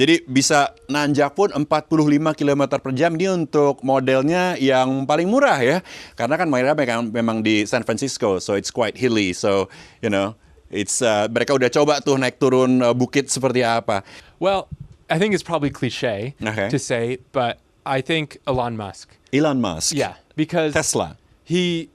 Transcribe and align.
Jadi 0.00 0.24
bisa 0.24 0.72
nanjak 0.88 1.36
pun 1.36 1.52
45 1.52 2.32
km 2.32 2.62
per 2.80 2.92
jam 2.96 3.12
ini 3.20 3.28
untuk 3.44 3.84
modelnya 3.84 4.56
yang 4.56 5.04
paling 5.04 5.28
murah 5.28 5.60
ya. 5.60 5.84
Karena 6.16 6.40
kan 6.40 6.48
mereka 6.48 6.72
memang, 6.72 7.12
memang 7.12 7.38
di 7.44 7.68
San 7.68 7.84
Francisco, 7.84 8.40
so 8.40 8.56
it's 8.56 8.72
quite 8.72 8.96
hilly. 8.96 9.36
So, 9.36 9.68
you 10.00 10.08
know, 10.08 10.40
it's 10.72 11.04
uh, 11.04 11.28
mereka 11.28 11.52
udah 11.52 11.68
coba 11.68 12.00
tuh 12.00 12.16
naik 12.16 12.40
turun 12.40 12.80
uh, 12.80 12.96
bukit 12.96 13.28
seperti 13.28 13.60
apa. 13.60 14.00
Well, 14.40 14.72
I 15.12 15.20
think 15.20 15.36
it's 15.36 15.44
probably 15.44 15.68
cliche 15.68 16.32
Okay. 16.40 16.72
to 16.72 16.80
say, 16.80 17.20
but 17.36 17.60
I 17.84 18.00
think 18.00 18.40
Elon 18.48 18.80
Musk. 18.80 19.12
Elon 19.36 19.60
Musk. 19.60 19.92
Yeah, 19.92 20.16
because 20.32 20.72
Tesla. 20.72 21.20
he 21.44 21.92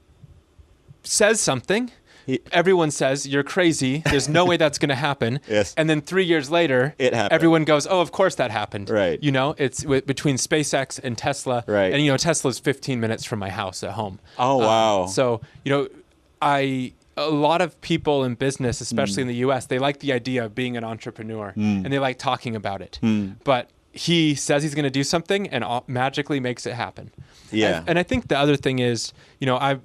says 1.02 1.42
something. 1.42 1.90
He- 2.26 2.40
everyone 2.52 2.90
says 2.90 3.26
you're 3.26 3.42
crazy. 3.44 4.02
There's 4.10 4.28
no 4.28 4.44
way 4.44 4.56
that's 4.56 4.78
going 4.78 4.88
to 4.90 4.94
happen. 4.96 5.40
Yes. 5.48 5.72
And 5.76 5.88
then 5.88 6.00
three 6.00 6.24
years 6.24 6.50
later, 6.50 6.94
It 6.98 7.14
happened. 7.14 7.32
everyone 7.32 7.64
goes, 7.64 7.86
"Oh, 7.86 8.00
of 8.00 8.10
course 8.12 8.34
that 8.34 8.50
happened." 8.50 8.90
Right. 8.90 9.22
You 9.22 9.30
know, 9.32 9.54
it's 9.58 9.82
w- 9.82 10.02
between 10.02 10.36
SpaceX 10.36 10.98
and 11.02 11.16
Tesla. 11.16 11.62
Right. 11.66 11.92
And 11.92 12.02
you 12.04 12.10
know, 12.10 12.16
Tesla's 12.16 12.58
15 12.58 12.98
minutes 13.00 13.24
from 13.24 13.38
my 13.38 13.50
house 13.50 13.82
at 13.84 13.92
home. 13.92 14.18
Oh, 14.38 14.60
Um, 14.60 14.66
wow. 14.66 15.06
so 15.06 15.40
you 15.64 15.70
know, 15.72 15.88
I 16.42 16.92
a 17.16 17.30
lot 17.30 17.62
of 17.62 17.80
people 17.80 18.24
in 18.24 18.34
business, 18.34 18.80
especially 18.82 19.22
Hmm. 19.22 19.28
in 19.30 19.34
the 19.34 19.40
U.S., 19.46 19.66
they 19.66 19.78
like 19.78 20.00
the 20.00 20.12
idea 20.12 20.44
of 20.44 20.54
being 20.54 20.76
an 20.76 20.84
entrepreneur 20.84 21.52
and 21.56 21.86
they 21.90 21.98
like 21.98 22.18
talking 22.18 22.54
about 22.54 22.82
it. 22.82 22.98
Hmm. 23.00 23.30
But 23.44 23.70
he 23.92 24.34
says 24.34 24.62
he's 24.62 24.74
going 24.74 24.84
to 24.84 24.90
do 24.90 25.02
something 25.02 25.48
and 25.48 25.64
magically 25.86 26.40
makes 26.40 26.66
it 26.66 26.74
happen. 26.74 27.10
Yeah. 27.50 27.78
And, 27.78 27.90
and 27.90 27.98
I 27.98 28.02
think 28.02 28.28
the 28.28 28.38
other 28.38 28.54
thing 28.56 28.80
is, 28.80 29.14
you 29.40 29.46
know, 29.46 29.56
I 29.56 29.78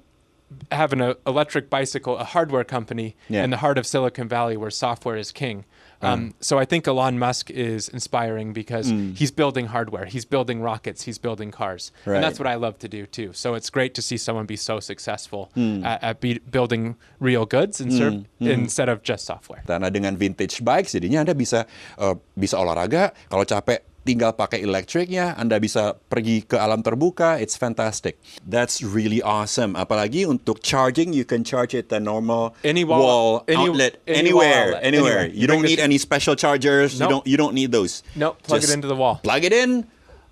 have 0.70 0.92
an 0.92 1.00
uh, 1.00 1.14
electric 1.26 1.68
bicycle, 1.70 2.16
a 2.18 2.24
hardware 2.24 2.64
company 2.64 3.14
Yeah. 3.28 3.44
in 3.44 3.50
the 3.50 3.58
heart 3.58 3.78
of 3.78 3.86
Silicon 3.86 4.28
Valley 4.28 4.56
where 4.56 4.70
software 4.70 5.16
is 5.16 5.32
king. 5.32 5.64
Um, 6.02 6.34
so 6.42 6.58
I 6.58 6.66
think 6.66 6.88
Elon 6.90 7.14
Musk 7.14 7.46
is 7.54 7.86
inspiring 7.86 8.50
because 8.52 8.90
Mm. 8.90 9.14
he's 9.14 9.30
building 9.30 9.70
hardware, 9.70 10.06
he's 10.10 10.26
building 10.26 10.58
rockets, 10.58 11.06
he's 11.06 11.14
building 11.14 11.54
cars, 11.54 11.94
Right. 12.02 12.18
and 12.18 12.24
that's 12.26 12.42
what 12.42 12.50
I 12.50 12.58
love 12.58 12.74
to 12.82 12.88
do 12.90 13.06
too. 13.06 13.30
So 13.38 13.54
it's 13.54 13.70
great 13.70 13.94
to 13.94 14.02
see 14.02 14.18
someone 14.18 14.42
be 14.50 14.58
so 14.58 14.80
successful 14.82 15.54
Mm. 15.54 15.86
at, 15.86 16.02
at 16.02 16.14
be, 16.18 16.42
building 16.42 16.96
real 17.22 17.46
goods 17.46 17.78
and 17.78 17.94
serve, 17.94 18.26
instead 18.42 18.90
of 18.90 19.06
just 19.06 19.30
software. 19.30 19.62
Karena 19.62 19.94
dengan 19.94 20.18
vintage 20.18 20.58
bikes 20.66 20.90
jadinya 20.90 21.22
Anda 21.22 21.38
bisa 21.38 21.70
uh, 22.02 22.18
bisa 22.34 22.58
olahraga, 22.58 23.14
kalau 23.30 23.46
capek 23.46 23.86
tinggal 24.04 24.34
pakai 24.34 24.62
elektriknya, 24.62 25.34
Anda 25.38 25.58
bisa 25.62 25.94
pergi 26.10 26.42
ke 26.42 26.58
alam 26.58 26.82
terbuka, 26.82 27.38
it's 27.38 27.54
fantastic. 27.54 28.18
That's 28.42 28.82
really 28.82 29.22
awesome. 29.22 29.74
Apalagi 29.78 30.26
untuk 30.26 30.62
charging, 30.62 31.14
you 31.14 31.24
can 31.24 31.46
charge 31.46 31.74
it 31.74 31.88
the 31.88 32.02
normal 32.02 32.54
Any 32.66 32.82
wall- 32.82 33.46
any- 33.46 33.70
outlet, 33.70 34.02
any 34.06 34.34
wall 34.34 34.42
anywhere, 34.42 34.66
outlet, 34.74 34.82
anywhere. 34.82 35.18
anywhere. 35.22 35.38
You 35.38 35.46
don't 35.46 35.62
need 35.62 35.78
any 35.80 35.98
special 35.98 36.34
chargers. 36.34 36.98
You 36.98 37.08
don't 37.08 37.26
you 37.26 37.38
don't 37.38 37.54
need 37.54 37.70
those. 37.70 38.02
No, 38.18 38.34
plug 38.42 38.60
Just 38.60 38.74
it 38.74 38.82
into 38.82 38.90
the 38.90 38.98
wall. 38.98 39.20
Plug 39.22 39.44
it 39.46 39.54
in 39.54 39.86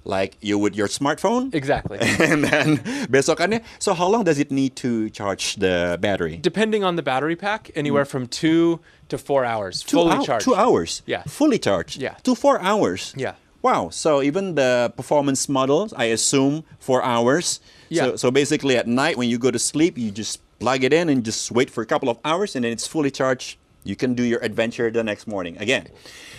like 0.04 0.36
you 0.40 0.58
would 0.58 0.74
your 0.76 0.88
smartphone. 0.88 1.54
Exactly. 1.54 1.98
and 2.20 2.44
then 2.44 2.78
besokannya, 3.08 3.62
so 3.78 3.94
how 3.94 4.08
long 4.08 4.24
does 4.24 4.38
it 4.38 4.50
need 4.50 4.76
to 4.76 5.10
charge 5.10 5.56
the 5.56 5.98
battery? 6.00 6.36
Depending 6.36 6.84
on 6.84 6.96
the 6.96 7.02
battery 7.02 7.36
pack, 7.36 7.70
anywhere 7.74 8.04
mm. 8.04 8.08
from 8.08 8.26
two 8.26 8.80
to 9.08 9.18
four 9.18 9.44
hours, 9.44 9.82
Two 9.82 9.96
fully 9.98 10.16
hou- 10.16 10.24
charged. 10.24 10.44
Two 10.44 10.54
hours. 10.54 11.02
Yeah. 11.06 11.22
Fully 11.26 11.58
charged. 11.58 12.00
Yeah. 12.00 12.14
To 12.24 12.34
four 12.34 12.60
hours. 12.60 13.12
Yeah. 13.16 13.34
Wow. 13.62 13.90
So 13.90 14.22
even 14.22 14.54
the 14.54 14.92
performance 14.96 15.48
models, 15.48 15.92
I 15.96 16.04
assume 16.04 16.64
four 16.78 17.02
hours. 17.02 17.60
So, 17.92 18.06
Yeah. 18.06 18.16
so 18.16 18.30
basically 18.30 18.76
at 18.76 18.86
night 18.86 19.16
when 19.16 19.28
you 19.28 19.38
go 19.38 19.50
to 19.50 19.58
sleep, 19.58 19.98
you 19.98 20.10
just 20.10 20.40
plug 20.58 20.84
it 20.84 20.92
in 20.92 21.08
and 21.08 21.24
just 21.24 21.50
wait 21.50 21.70
for 21.70 21.82
a 21.82 21.86
couple 21.86 22.08
of 22.08 22.18
hours 22.24 22.54
and 22.56 22.64
then 22.64 22.72
it's 22.72 22.86
fully 22.86 23.10
charged. 23.10 23.56
You 23.84 23.96
can 23.96 24.14
do 24.14 24.22
your 24.22 24.40
adventure 24.44 24.90
the 24.90 25.02
next 25.02 25.26
morning 25.26 25.56
again. 25.58 25.88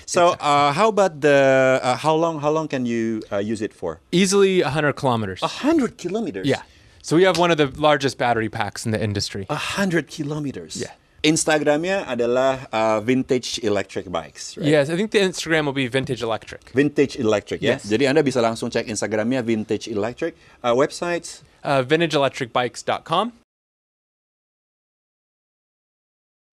So 0.05 0.35
uh, 0.39 0.71
how 0.73 0.89
about 0.89 1.21
the 1.21 1.79
uh, 1.81 1.95
how 1.97 2.13
long 2.15 2.39
how 2.39 2.51
long 2.51 2.67
can 2.67 2.85
you 2.85 3.21
uh, 3.31 3.37
use 3.37 3.61
it 3.61 3.73
for? 3.73 3.99
Easily 4.11 4.61
100 4.61 4.93
kilometers. 4.93 5.41
A 5.41 5.47
hundred 5.47 5.97
kilometers. 5.97 6.45
Yeah. 6.47 6.61
So 7.01 7.15
we 7.15 7.23
have 7.23 7.39
one 7.39 7.49
of 7.49 7.57
the 7.57 7.67
largest 7.81 8.17
battery 8.19 8.49
packs 8.49 8.85
in 8.85 8.91
the 8.91 9.01
industry. 9.01 9.45
A 9.49 9.55
hundred 9.55 10.07
kilometers. 10.07 10.75
Yeah. 10.77 10.91
Instagramnya 11.21 12.05
adalah 12.09 12.65
uh, 12.73 12.97
vintage 12.99 13.61
electric 13.61 14.09
bikes. 14.09 14.57
Right? 14.57 14.73
Yes, 14.73 14.89
I 14.89 14.97
think 14.97 15.13
the 15.13 15.21
Instagram 15.21 15.69
will 15.69 15.77
be 15.77 15.85
vintage 15.85 16.21
electric. 16.25 16.73
Vintage 16.73 17.15
Electric 17.15 17.61
ya. 17.61 17.77
Yes. 17.77 17.85
Jadi 17.85 18.09
Anda 18.09 18.25
bisa 18.25 18.41
langsung 18.41 18.73
cek 18.73 18.89
Instagramnya 18.89 19.45
Vintage 19.45 19.85
Electric. 19.87 20.33
Uh, 20.65 20.73
websites 20.73 21.45
Uh, 21.61 21.85
vintageelectricbikes.com. 21.85 23.40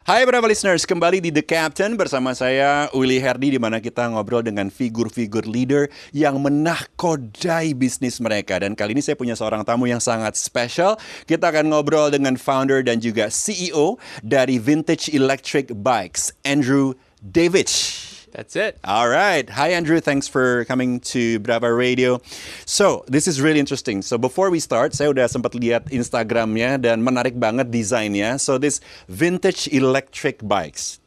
Hai 0.08 0.24
berapa 0.24 0.48
listeners, 0.48 0.88
kembali 0.88 1.20
di 1.20 1.28
The 1.28 1.44
Captain 1.44 1.92
bersama 1.92 2.32
saya 2.32 2.88
Willy 2.96 3.20
Herdi 3.20 3.52
di 3.52 3.60
mana 3.60 3.76
kita 3.76 4.08
ngobrol 4.08 4.40
dengan 4.40 4.72
figur-figur 4.72 5.44
leader 5.44 5.92
yang 6.16 6.40
menahkodai 6.40 7.76
bisnis 7.76 8.16
mereka 8.16 8.56
dan 8.56 8.72
kali 8.72 8.96
ini 8.96 9.04
saya 9.04 9.20
punya 9.20 9.36
seorang 9.36 9.68
tamu 9.68 9.84
yang 9.84 10.00
sangat 10.00 10.32
spesial. 10.40 10.96
Kita 11.28 11.52
akan 11.52 11.68
ngobrol 11.68 12.08
dengan 12.08 12.40
founder 12.40 12.80
dan 12.80 13.04
juga 13.04 13.28
CEO 13.28 14.00
dari 14.24 14.56
Vintage 14.56 15.12
Electric 15.12 15.76
Bikes, 15.76 16.32
Andrew 16.40 16.96
Davidge. 17.20 18.17
That's 18.38 18.54
it. 18.54 18.78
All 18.84 19.08
right. 19.08 19.50
Hi, 19.50 19.70
Andrew. 19.74 19.98
Thanks 19.98 20.28
for 20.28 20.64
coming 20.66 21.00
to 21.10 21.40
Brava 21.40 21.74
Radio. 21.74 22.22
So, 22.66 23.02
this 23.08 23.26
is 23.26 23.40
really 23.42 23.58
interesting. 23.58 24.00
So, 24.00 24.16
before 24.16 24.46
we 24.48 24.62
start, 24.62 24.94
saya 24.94 25.10
udah 25.10 25.26
sempat 25.26 25.58
lihat 25.58 25.90
Instagramnya 25.90 26.78
dan 26.78 27.02
menarik 27.02 27.34
banget 27.34 27.74
desainnya. 27.74 28.38
So, 28.38 28.54
this 28.54 28.78
vintage 29.10 29.66
electric 29.74 30.38
bikes. 30.46 31.02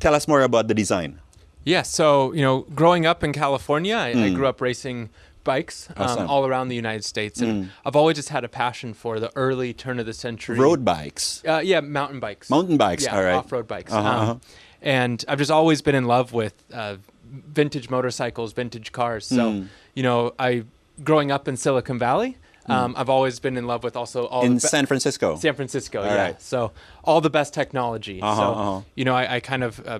Tell 0.00 0.16
us 0.16 0.24
more 0.24 0.40
about 0.40 0.72
the 0.72 0.72
design. 0.72 1.20
Yeah, 1.68 1.84
so, 1.84 2.32
you 2.32 2.40
know, 2.40 2.64
growing 2.72 3.04
up 3.04 3.20
in 3.20 3.36
California, 3.36 4.00
I, 4.00 4.16
I 4.16 4.28
grew 4.32 4.48
up 4.48 4.64
racing 4.64 5.12
bikes 5.44 5.92
um, 6.00 6.24
all 6.32 6.48
around 6.48 6.72
the 6.72 6.76
United 6.80 7.04
States. 7.04 7.44
And 7.44 7.76
I've 7.84 7.96
always 7.96 8.16
just 8.16 8.32
had 8.32 8.40
a 8.40 8.48
passion 8.48 8.96
for 8.96 9.20
the 9.20 9.28
early 9.36 9.76
turn 9.76 10.00
of 10.00 10.08
the 10.08 10.16
century. 10.16 10.56
Road 10.56 10.80
bikes. 10.80 11.44
Uh, 11.44 11.60
yeah, 11.60 11.84
mountain 11.84 12.20
bikes. 12.20 12.48
Mountain 12.48 12.80
bikes, 12.80 13.04
Yeah, 13.04 13.16
all 13.16 13.22
right. 13.22 13.36
off-road 13.36 13.68
bikes. 13.68 13.92
Uh-huh, 13.92 14.08
Um, 14.08 14.16
uh-huh. 14.16 14.36
And 14.84 15.24
I've 15.26 15.38
just 15.38 15.50
always 15.50 15.82
been 15.82 15.94
in 15.96 16.04
love 16.04 16.32
with 16.32 16.54
uh, 16.72 16.96
vintage 17.30 17.90
motorcycles, 17.90 18.52
vintage 18.52 18.92
cars. 18.92 19.26
So, 19.26 19.50
Hmm. 19.50 19.62
you 19.94 20.02
know, 20.04 20.32
I 20.38 20.64
growing 21.02 21.32
up 21.32 21.48
in 21.48 21.56
Silicon 21.56 21.98
Valley, 21.98 22.36
um, 22.66 22.94
I've 22.96 23.08
always 23.10 23.40
been 23.40 23.56
in 23.56 23.66
love 23.66 23.82
with 23.82 23.96
also 23.96 24.26
all 24.26 24.44
In 24.44 24.54
the 24.56 24.60
be- 24.60 24.68
San 24.68 24.86
Francisco. 24.86 25.36
San 25.36 25.54
Francisco, 25.54 26.00
All 26.00 26.06
yeah. 26.06 26.22
right. 26.22 26.40
So 26.42 26.70
all 27.02 27.20
the 27.20 27.30
best 27.30 27.52
technology. 27.52 28.20
Uh-huh, 28.22 28.36
so 28.40 28.42
uh-huh. 28.52 28.80
you 28.94 29.04
know, 29.04 29.14
I, 29.14 29.36
I 29.36 29.40
kind 29.40 29.64
of 29.64 29.84
uh, 29.86 29.98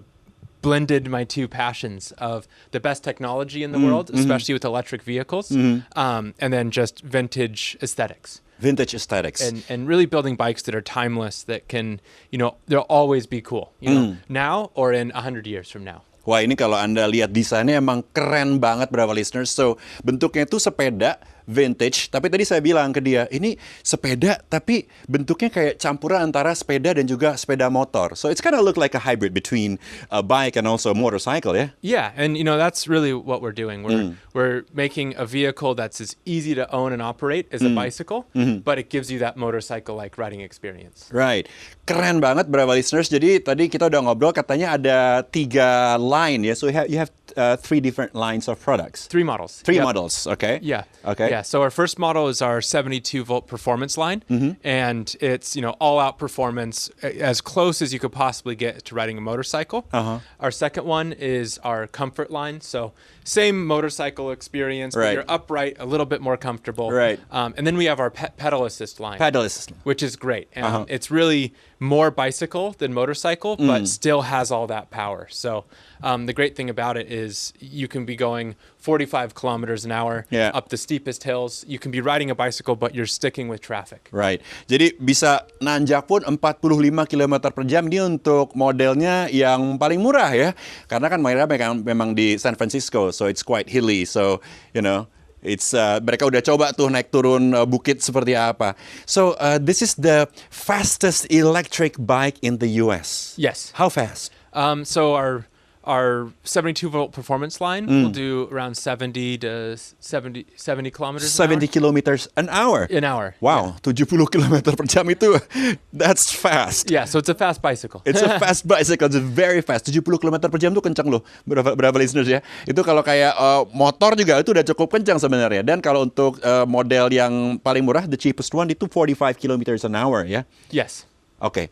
blended 0.62 1.08
my 1.08 1.24
two 1.24 1.46
passions 1.48 2.12
of 2.12 2.46
the 2.70 2.80
best 2.80 3.02
technology 3.04 3.62
in 3.62 3.72
the 3.72 3.78
Mm, 3.78 3.84
world, 3.86 4.06
mm-hmm. 4.08 4.18
especially 4.20 4.54
with 4.54 4.64
electric 4.64 5.02
vehicles, 5.02 5.50
um, 5.96 6.34
and 6.38 6.52
then 6.52 6.70
just 6.70 7.00
vintage 7.02 7.76
aesthetics. 7.82 8.40
Vintage 8.64 8.96
aesthetics. 8.96 9.44
And, 9.44 9.60
and 9.68 9.84
really 9.84 10.08
building 10.08 10.40
bikes 10.40 10.64
that 10.64 10.72
are 10.72 10.80
timeless, 10.80 11.44
that 11.44 11.68
can, 11.68 12.00
you 12.32 12.40
know, 12.40 12.56
they'll 12.64 12.88
always 12.88 13.28
be 13.28 13.44
cool, 13.44 13.76
you 13.84 13.92
know, 13.92 14.02
Mm. 14.04 14.12
now 14.32 14.72
or 14.72 14.96
in 14.96 15.12
100 15.12 15.44
years 15.44 15.68
from 15.68 15.84
now. 15.84 16.00
Wah 16.24 16.40
ini 16.40 16.56
kalau 16.56 16.80
Anda 16.80 17.04
lihat 17.04 17.36
desainnya 17.36 17.76
emang 17.76 18.00
keren 18.16 18.56
banget 18.56 18.88
berapa 18.88 19.12
listeners. 19.12 19.52
So 19.52 19.76
bentuknya 20.00 20.48
itu 20.48 20.56
sepeda 20.56 21.20
vintage. 21.44 22.08
Tapi 22.08 22.32
tadi 22.32 22.42
saya 22.42 22.60
bilang 22.60 22.90
ke 22.90 23.00
dia, 23.00 23.28
ini 23.28 23.56
sepeda 23.80 24.40
tapi 24.48 24.88
bentuknya 25.04 25.48
kayak 25.52 25.74
campuran 25.76 26.30
antara 26.30 26.56
sepeda 26.56 26.96
dan 26.96 27.04
juga 27.04 27.36
sepeda 27.36 27.68
motor. 27.68 28.16
So 28.16 28.28
it's 28.28 28.40
kind 28.40 28.56
of 28.56 28.64
look 28.64 28.76
like 28.76 28.96
a 28.96 29.02
hybrid 29.02 29.32
between 29.32 29.76
a 30.08 30.24
bike 30.24 30.56
and 30.56 30.64
also 30.64 30.90
a 30.90 30.96
motorcycle 30.96 31.52
ya. 31.52 31.70
Yeah, 31.80 32.16
and 32.16 32.36
you 32.36 32.44
know 32.44 32.56
that's 32.56 32.88
really 32.88 33.12
what 33.12 33.44
we're 33.44 33.56
doing. 33.56 33.84
Mm. 33.84 33.86
We're 33.86 34.02
we're 34.34 34.58
making 34.72 35.14
a 35.16 35.24
vehicle 35.24 35.74
that's 35.74 36.00
as 36.00 36.16
easy 36.24 36.54
to 36.56 36.64
own 36.72 36.92
and 36.92 37.00
operate 37.00 37.46
as 37.52 37.62
a 37.62 37.70
Mm. 37.70 37.76
bicycle, 37.76 38.26
Mm-hmm. 38.34 38.62
but 38.62 38.78
it 38.78 38.88
gives 38.88 39.10
you 39.10 39.18
that 39.18 39.34
motorcycle-like 39.36 40.18
riding 40.18 40.40
experience. 40.40 41.08
Right. 41.10 41.46
Keren 41.86 42.20
banget 42.20 42.48
berapa 42.48 42.70
listeners. 42.72 43.08
Jadi 43.08 43.40
tadi 43.40 43.68
kita 43.68 43.86
udah 43.88 44.00
ngobrol 44.04 44.32
katanya 44.32 44.74
ada 44.78 44.98
tiga 45.26 45.96
line 46.00 46.44
ya. 46.44 46.54
So 46.56 46.66
you 46.70 46.76
have, 46.76 46.88
you 46.88 46.98
have 46.98 47.10
uh, 47.36 47.56
three 47.56 47.80
different 47.80 48.14
lines 48.14 48.48
of 48.48 48.60
products. 48.60 49.06
Three 49.06 49.24
models. 49.24 49.60
Three 49.62 49.76
Yep. 49.76 49.84
models, 49.84 50.26
okay? 50.26 50.58
Yeah. 50.62 50.84
Okay. 51.04 51.28
Yeah. 51.30 51.42
So 51.42 51.62
our 51.62 51.70
first 51.70 51.98
model 51.98 52.28
is 52.28 52.40
our 52.42 52.60
72 52.60 53.24
volt 53.24 53.46
performance 53.46 53.96
line, 53.98 54.22
Mm-hmm. 54.30 54.52
and 54.66 55.14
it's 55.20 55.56
you 55.56 55.62
know 55.62 55.70
all 55.80 55.98
out 55.98 56.18
performance, 56.18 56.88
as 57.02 57.40
close 57.40 57.82
as 57.82 57.92
you 57.92 57.98
could 57.98 58.12
possibly 58.12 58.54
get 58.54 58.84
to 58.86 58.94
riding 58.94 59.18
a 59.18 59.20
motorcycle. 59.20 59.86
Uh-huh. 59.92 60.18
Our 60.40 60.50
second 60.50 60.84
one 60.86 61.12
is 61.12 61.58
our 61.58 61.86
comfort 61.86 62.30
line. 62.30 62.60
So 62.60 62.92
same 63.24 63.66
motorcycle 63.66 64.30
experience, 64.30 64.94
Right. 64.94 65.06
but 65.08 65.12
you're 65.14 65.24
upright, 65.28 65.76
a 65.80 65.86
little 65.86 66.06
bit 66.06 66.20
more 66.20 66.36
comfortable. 66.36 66.90
Right. 66.90 67.18
Um, 67.30 67.54
and 67.56 67.66
then 67.66 67.76
we 67.76 67.86
have 67.86 67.98
our 67.98 68.10
pe- 68.10 68.30
pedal 68.36 68.64
assist 68.64 69.00
line. 69.00 69.18
Pedal 69.18 69.42
assist. 69.42 69.72
which 69.82 70.02
is 70.02 70.16
great. 70.16 70.48
And 70.54 70.66
Uh-huh. 70.66 70.84
It's 70.88 71.10
really 71.10 71.54
more 71.80 72.10
bicycle 72.10 72.72
than 72.78 72.92
motorcycle, 72.94 73.56
but 73.56 73.88
still 73.88 74.22
has 74.22 74.50
all 74.50 74.66
that 74.68 74.90
power. 74.90 75.26
So 75.30 75.64
um, 76.02 76.26
the 76.26 76.32
great 76.32 76.54
thing 76.54 76.68
about 76.70 76.96
it 76.96 77.10
is 77.10 77.52
you 77.60 77.88
can 77.88 78.04
be 78.04 78.14
going 78.16 78.56
45 78.84 79.32
kilometers 79.32 79.88
an 79.88 79.92
hour 79.96 80.28
Yeah. 80.28 80.52
up 80.52 80.68
the 80.68 80.76
steepest 80.76 81.24
hills. 81.24 81.64
You 81.64 81.80
can 81.80 81.88
be 81.88 82.04
riding 82.04 82.28
a 82.28 82.36
bicycle, 82.36 82.76
but 82.76 82.92
you're 82.92 83.08
sticking 83.08 83.48
with 83.48 83.64
traffic. 83.64 84.12
Right. 84.12 84.44
Jadi 84.68 84.92
bisa 85.00 85.48
nanjak 85.64 86.04
pun 86.04 86.20
45 86.20 87.08
km 87.08 87.34
per 87.48 87.64
jam 87.64 87.88
ini 87.88 88.04
untuk 88.04 88.52
modelnya 88.52 89.32
yang 89.32 89.80
paling 89.80 90.04
murah 90.04 90.36
ya. 90.36 90.52
Karena 90.84 91.08
kan 91.08 91.24
mereka 91.24 91.48
memang, 91.48 91.80
memang 91.80 92.10
di 92.12 92.36
San 92.36 92.60
Francisco, 92.60 93.08
so 93.08 93.24
it's 93.24 93.40
quite 93.40 93.72
hilly. 93.72 94.04
So, 94.04 94.44
you 94.76 94.84
know, 94.84 95.08
it's 95.40 95.72
uh, 95.72 96.04
mereka 96.04 96.28
udah 96.28 96.44
coba 96.44 96.76
tuh 96.76 96.92
naik 96.92 97.08
turun 97.08 97.56
uh, 97.56 97.64
bukit 97.64 98.04
seperti 98.04 98.36
apa. 98.36 98.76
So, 99.08 99.32
uh, 99.40 99.56
this 99.56 99.80
is 99.80 99.96
the 99.96 100.28
fastest 100.52 101.24
electric 101.32 101.96
bike 101.96 102.36
in 102.44 102.60
the 102.60 102.68
US. 102.84 103.32
Yes. 103.40 103.72
How 103.80 103.88
fast? 103.88 104.28
Um, 104.52 104.84
so 104.84 105.14
our 105.16 105.48
our 105.86 106.32
72 106.44 106.88
volt 106.88 107.12
performance 107.12 107.60
line 107.60 107.86
will 107.86 108.10
do 108.10 108.48
around 108.50 108.76
70 108.76 109.38
to 109.38 109.76
70 110.00 110.46
70 110.56 110.90
kilometers 110.90 111.30
70 111.32 111.68
kilometers 111.68 112.28
an 112.36 112.48
hour. 112.48 112.88
an 112.90 113.04
hour. 113.04 113.34
Wow, 113.40 113.76
70 113.84 114.26
km 114.28 114.54
per 114.76 114.86
jam 114.88 115.06
itu 115.12 115.36
that's 115.92 116.32
fast. 116.32 116.90
Yeah, 116.90 117.04
so 117.04 117.20
it's 117.20 117.28
a 117.28 117.36
fast 117.36 117.60
bicycle. 117.62 118.02
It's 118.04 118.20
a 118.20 118.38
fast 118.42 118.66
bicycle, 118.66 119.06
it's 119.08 119.16
very 119.20 119.60
fast. 119.60 119.86
70 119.86 120.04
km 120.18 120.36
per 120.48 120.58
jam 120.58 120.72
tuh 120.74 120.82
kencang 120.84 121.08
loh, 121.08 121.22
berapa, 121.44 121.76
berapa 121.76 121.96
listeners 122.00 122.28
ya. 122.28 122.40
Itu 122.64 122.82
kalau 122.82 123.04
kayak 123.04 123.36
uh, 123.36 123.62
motor 123.72 124.16
juga 124.16 124.40
itu 124.40 124.50
udah 124.52 124.64
cukup 124.74 124.88
kencang 124.98 125.20
sebenarnya. 125.20 125.62
Dan 125.62 125.78
kalau 125.84 126.04
untuk 126.08 126.40
uh, 126.42 126.64
model 126.66 127.12
yang 127.12 127.60
paling 127.60 127.84
murah, 127.84 128.08
the 128.08 128.18
cheapest 128.18 128.52
one 128.52 128.68
itu 128.72 128.88
45 128.88 129.36
km 129.38 129.62
an 129.84 129.94
hour 129.94 130.24
ya. 130.24 130.42
yes. 130.72 131.04
Oke, 131.44 131.68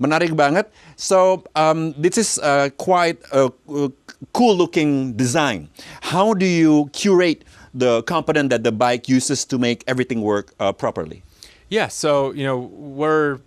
menarik 0.00 0.32
banget. 0.32 0.72
So 0.96 1.44
um, 1.52 1.92
this 1.92 2.16
is 2.16 2.40
uh, 2.40 2.72
quite 2.80 3.20
a, 3.36 3.52
uh, 3.68 3.92
cool 4.32 4.56
looking 4.56 5.12
design. 5.12 5.68
How 6.00 6.32
do 6.32 6.48
you 6.48 6.88
curate 6.96 7.44
the 7.76 8.00
component 8.08 8.48
that 8.48 8.64
the 8.64 8.72
bike 8.72 9.12
uses 9.12 9.44
to 9.52 9.60
make 9.60 9.84
everything 9.84 10.24
work 10.24 10.56
uh, 10.56 10.72
properly? 10.72 11.20
Yeah, 11.68 11.92
so 11.92 12.32
you 12.32 12.48
know 12.48 12.72
we're 12.72 13.44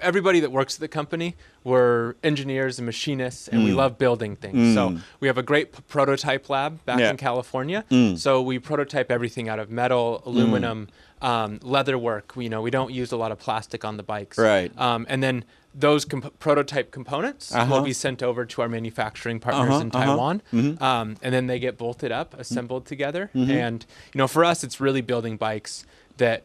everybody 0.00 0.40
that 0.40 0.50
works 0.50 0.74
at 0.76 0.80
the 0.80 0.88
company. 0.88 1.36
We're 1.64 2.14
engineers 2.24 2.78
and 2.78 2.86
machinists, 2.86 3.48
and 3.48 3.62
Mm. 3.62 3.64
we 3.66 3.72
love 3.72 3.96
building 3.98 4.36
things. 4.36 4.74
So 4.74 4.96
we 5.20 5.28
have 5.28 5.38
a 5.38 5.42
great 5.42 5.72
p- 5.72 5.78
prototype 5.88 6.48
lab 6.50 6.84
back 6.84 6.98
Yeah. 6.98 7.06
Mm. 7.08 7.10
in 7.12 7.16
California. 7.18 7.84
So 8.16 8.42
we 8.42 8.58
prototype 8.58 9.10
everything 9.10 9.48
out 9.48 9.58
of 9.58 9.70
metal, 9.70 10.22
aluminum, 10.26 10.88
um, 11.20 11.60
leather 11.62 11.96
work. 11.96 12.32
We, 12.34 12.44
you 12.44 12.50
know, 12.50 12.60
we 12.62 12.70
don't 12.70 12.92
use 12.92 13.12
a 13.12 13.16
lot 13.16 13.30
of 13.30 13.38
plastic 13.38 13.84
on 13.84 13.96
the 13.96 14.02
bikes. 14.02 14.36
Right. 14.38 14.72
Um, 14.76 15.06
and 15.08 15.22
then 15.22 15.44
those 15.74 16.04
comp- 16.04 16.38
prototype 16.40 16.90
components 16.90 17.54
Uh-huh. 17.54 17.72
will 17.76 17.82
be 17.82 17.92
sent 17.92 18.22
over 18.22 18.44
to 18.44 18.60
our 18.60 18.68
manufacturing 18.68 19.38
partners 19.40 19.70
Uh-huh, 19.70 19.80
in 19.82 19.90
uh-huh. 19.90 20.04
Taiwan, 20.04 20.42
Mm-hmm. 20.52 20.82
um, 20.82 21.16
and 21.22 21.32
then 21.32 21.46
they 21.46 21.58
get 21.60 21.78
bolted 21.78 22.10
up, 22.12 22.34
assembled 22.38 22.84
together. 22.86 23.30
And 23.34 23.86
you 24.12 24.18
know, 24.18 24.26
for 24.28 24.44
us, 24.44 24.64
it's 24.64 24.80
really 24.80 25.00
building 25.00 25.36
bikes 25.36 25.86
that 26.18 26.42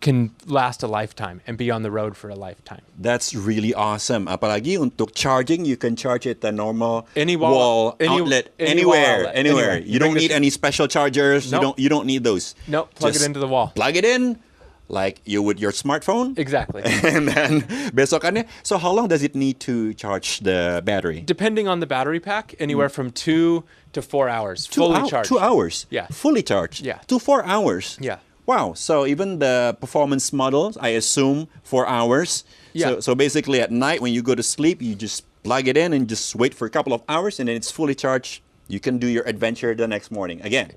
can 0.00 0.30
last 0.46 0.82
a 0.82 0.86
lifetime 0.86 1.40
and 1.46 1.56
be 1.56 1.70
on 1.70 1.82
the 1.82 1.90
road 1.90 2.16
for 2.16 2.30
a 2.30 2.34
lifetime. 2.34 2.82
That's 2.98 3.34
really 3.34 3.74
awesome. 3.74 4.26
Apalagi 4.26 4.78
untuk 4.78 5.14
charging, 5.14 5.64
you 5.64 5.76
can 5.76 5.96
charge 5.96 6.26
it 6.26 6.40
the 6.40 6.52
normal 6.52 7.06
Any 7.16 7.36
wall- 7.36 7.96
any- 8.00 8.08
outlet 8.08 8.54
any 8.58 8.84
wall 8.84 8.94
anywhere, 8.94 9.16
outlet, 9.18 9.36
anywhere. 9.36 9.70
anywhere. 9.70 9.78
You 9.80 9.98
don't 9.98 10.14
need 10.14 10.30
any 10.32 10.50
special 10.50 10.88
chargers. 10.88 11.52
You 11.52 11.60
don't. 11.60 11.78
You 11.78 11.88
don't 11.88 12.06
need 12.06 12.24
those. 12.24 12.54
Nope, 12.66 12.94
plug 12.94 13.14
it 13.14 13.22
into 13.22 13.40
the 13.40 13.48
wall. 13.48 13.72
Plug 13.74 13.96
it 13.96 14.04
in, 14.04 14.38
like 14.88 15.20
you 15.24 15.42
would 15.42 15.60
your 15.60 15.72
smartphone. 15.72 16.38
Exactly. 16.38 16.82
and 17.04 17.28
then 17.28 17.62
besokannya. 17.92 18.46
So 18.62 18.78
how 18.78 18.92
long 18.92 19.08
does 19.08 19.22
it 19.22 19.34
need 19.34 19.60
to 19.60 19.94
charge 19.94 20.40
the 20.40 20.82
battery? 20.84 21.20
Depending 21.20 21.68
on 21.68 21.80
the 21.80 21.86
battery 21.86 22.20
pack, 22.20 22.54
anywhere 22.58 22.88
mm. 22.88 22.92
from 22.92 23.10
two 23.10 23.64
to 23.92 24.02
four 24.02 24.28
hours, 24.28 24.66
Two 24.66 24.80
fully 24.80 25.08
charged. 25.08 25.28
Two 25.28 25.38
hours. 25.38 25.86
Yeah. 25.90 26.06
Fully 26.08 26.42
charged. 26.42 26.84
Yeah. 26.84 26.98
Two 27.06 27.18
four 27.18 27.44
hours. 27.44 27.98
Yeah. 28.00 28.18
Wow. 28.48 28.72
So 28.72 29.04
even 29.06 29.38
the 29.40 29.76
performance 29.78 30.32
models, 30.32 30.78
I 30.80 30.88
assume 30.96 31.48
four 31.62 31.84
hours. 31.86 32.30
So, 32.32 32.44
Yeah. 32.72 33.00
so 33.00 33.14
basically 33.14 33.60
at 33.60 33.70
night 33.70 34.00
when 34.00 34.12
you 34.16 34.22
go 34.22 34.34
to 34.34 34.42
sleep, 34.42 34.80
you 34.80 34.94
just 34.94 35.24
plug 35.42 35.68
it 35.68 35.76
in 35.76 35.92
and 35.92 36.08
just 36.08 36.34
wait 36.34 36.54
for 36.54 36.66
a 36.66 36.70
couple 36.70 36.92
of 36.94 37.02
hours 37.08 37.38
and 37.38 37.48
then 37.48 37.56
it's 37.56 37.70
fully 37.70 37.94
charged. 37.94 38.40
You 38.68 38.80
can 38.80 38.98
do 38.98 39.06
your 39.06 39.24
adventure 39.32 39.74
the 39.74 39.86
next 39.86 40.10
morning 40.10 40.40
again. 40.42 40.72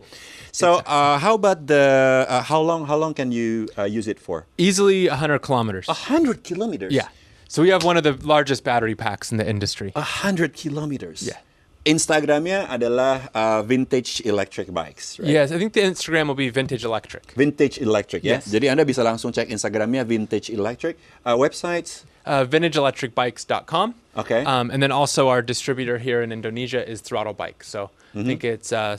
So 0.51 0.67
uh, 0.85 1.17
how 1.25 1.33
about 1.35 1.67
the 1.67 1.85
uh, 2.27 2.41
how 2.51 2.61
long 2.69 2.87
how 2.87 2.97
long 3.03 3.13
can 3.13 3.31
you 3.31 3.67
uh, 3.77 3.83
use 3.83 4.07
it 4.13 4.19
for? 4.19 4.45
Easily 4.57 5.07
100 5.07 5.39
kilometers. 5.39 5.87
Hundred 5.87 6.43
kilometers. 6.43 6.91
Yeah. 6.93 7.07
So 7.47 7.61
we 7.61 7.69
have 7.69 7.83
one 7.83 7.97
of 7.97 8.03
the 8.03 8.15
largest 8.27 8.63
battery 8.63 8.95
packs 8.95 9.31
in 9.31 9.37
the 9.37 9.47
industry. 9.47 9.91
Hundred 9.95 10.51
kilometers. 10.53 11.21
Yeah. 11.23 11.39
Instagramnya 11.85 12.69
adalah 12.69 13.29
uh, 13.33 13.61
vintage 13.65 14.21
electric 14.21 14.69
bikes. 14.69 15.17
Right? 15.17 15.29
Yes, 15.33 15.51
I 15.51 15.57
think 15.57 15.73
the 15.73 15.81
Instagram 15.81 16.27
will 16.29 16.37
be 16.37 16.49
vintage 16.53 16.85
electric. 16.85 17.33
Vintage 17.33 17.81
Electric 17.81 18.21
ya. 18.23 18.37
Yes. 18.37 18.45
Jadi 18.53 18.69
Anda 18.69 18.85
bisa 18.85 19.01
langsung 19.01 19.33
cek 19.33 19.49
Instagramnya 19.49 20.05
Vintage 20.05 20.49
Electric. 20.53 20.97
Uh, 21.25 21.33
websites 21.37 22.05
Uh, 22.21 22.45
vintageelectricbikes.com. 22.45 23.95
Okay. 24.13 24.45
Um, 24.45 24.69
and 24.69 24.77
then 24.77 24.91
also 24.93 25.25
our 25.33 25.41
distributor 25.41 25.97
here 25.97 26.21
in 26.21 26.29
Indonesia 26.31 26.77
is 26.77 27.01
Throttle 27.01 27.33
Bike. 27.33 27.63
So 27.65 27.89
Mm-hmm. 28.13 28.19
I 28.19 28.23
think 28.27 28.43
it's 28.43 28.69
uh, 28.75 28.97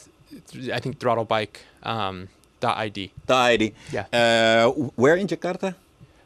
th- 0.50 0.73
I 0.73 0.81
think 0.81 0.99
throttlebike 0.99 1.61
um, 1.84 2.32
dot 2.64 2.79
.id. 2.81 3.12
ID. 3.29 3.75
Yeah. 3.93 4.08
Uh, 4.11 4.73
where 4.96 5.14
in 5.20 5.29
Jakarta? 5.29 5.76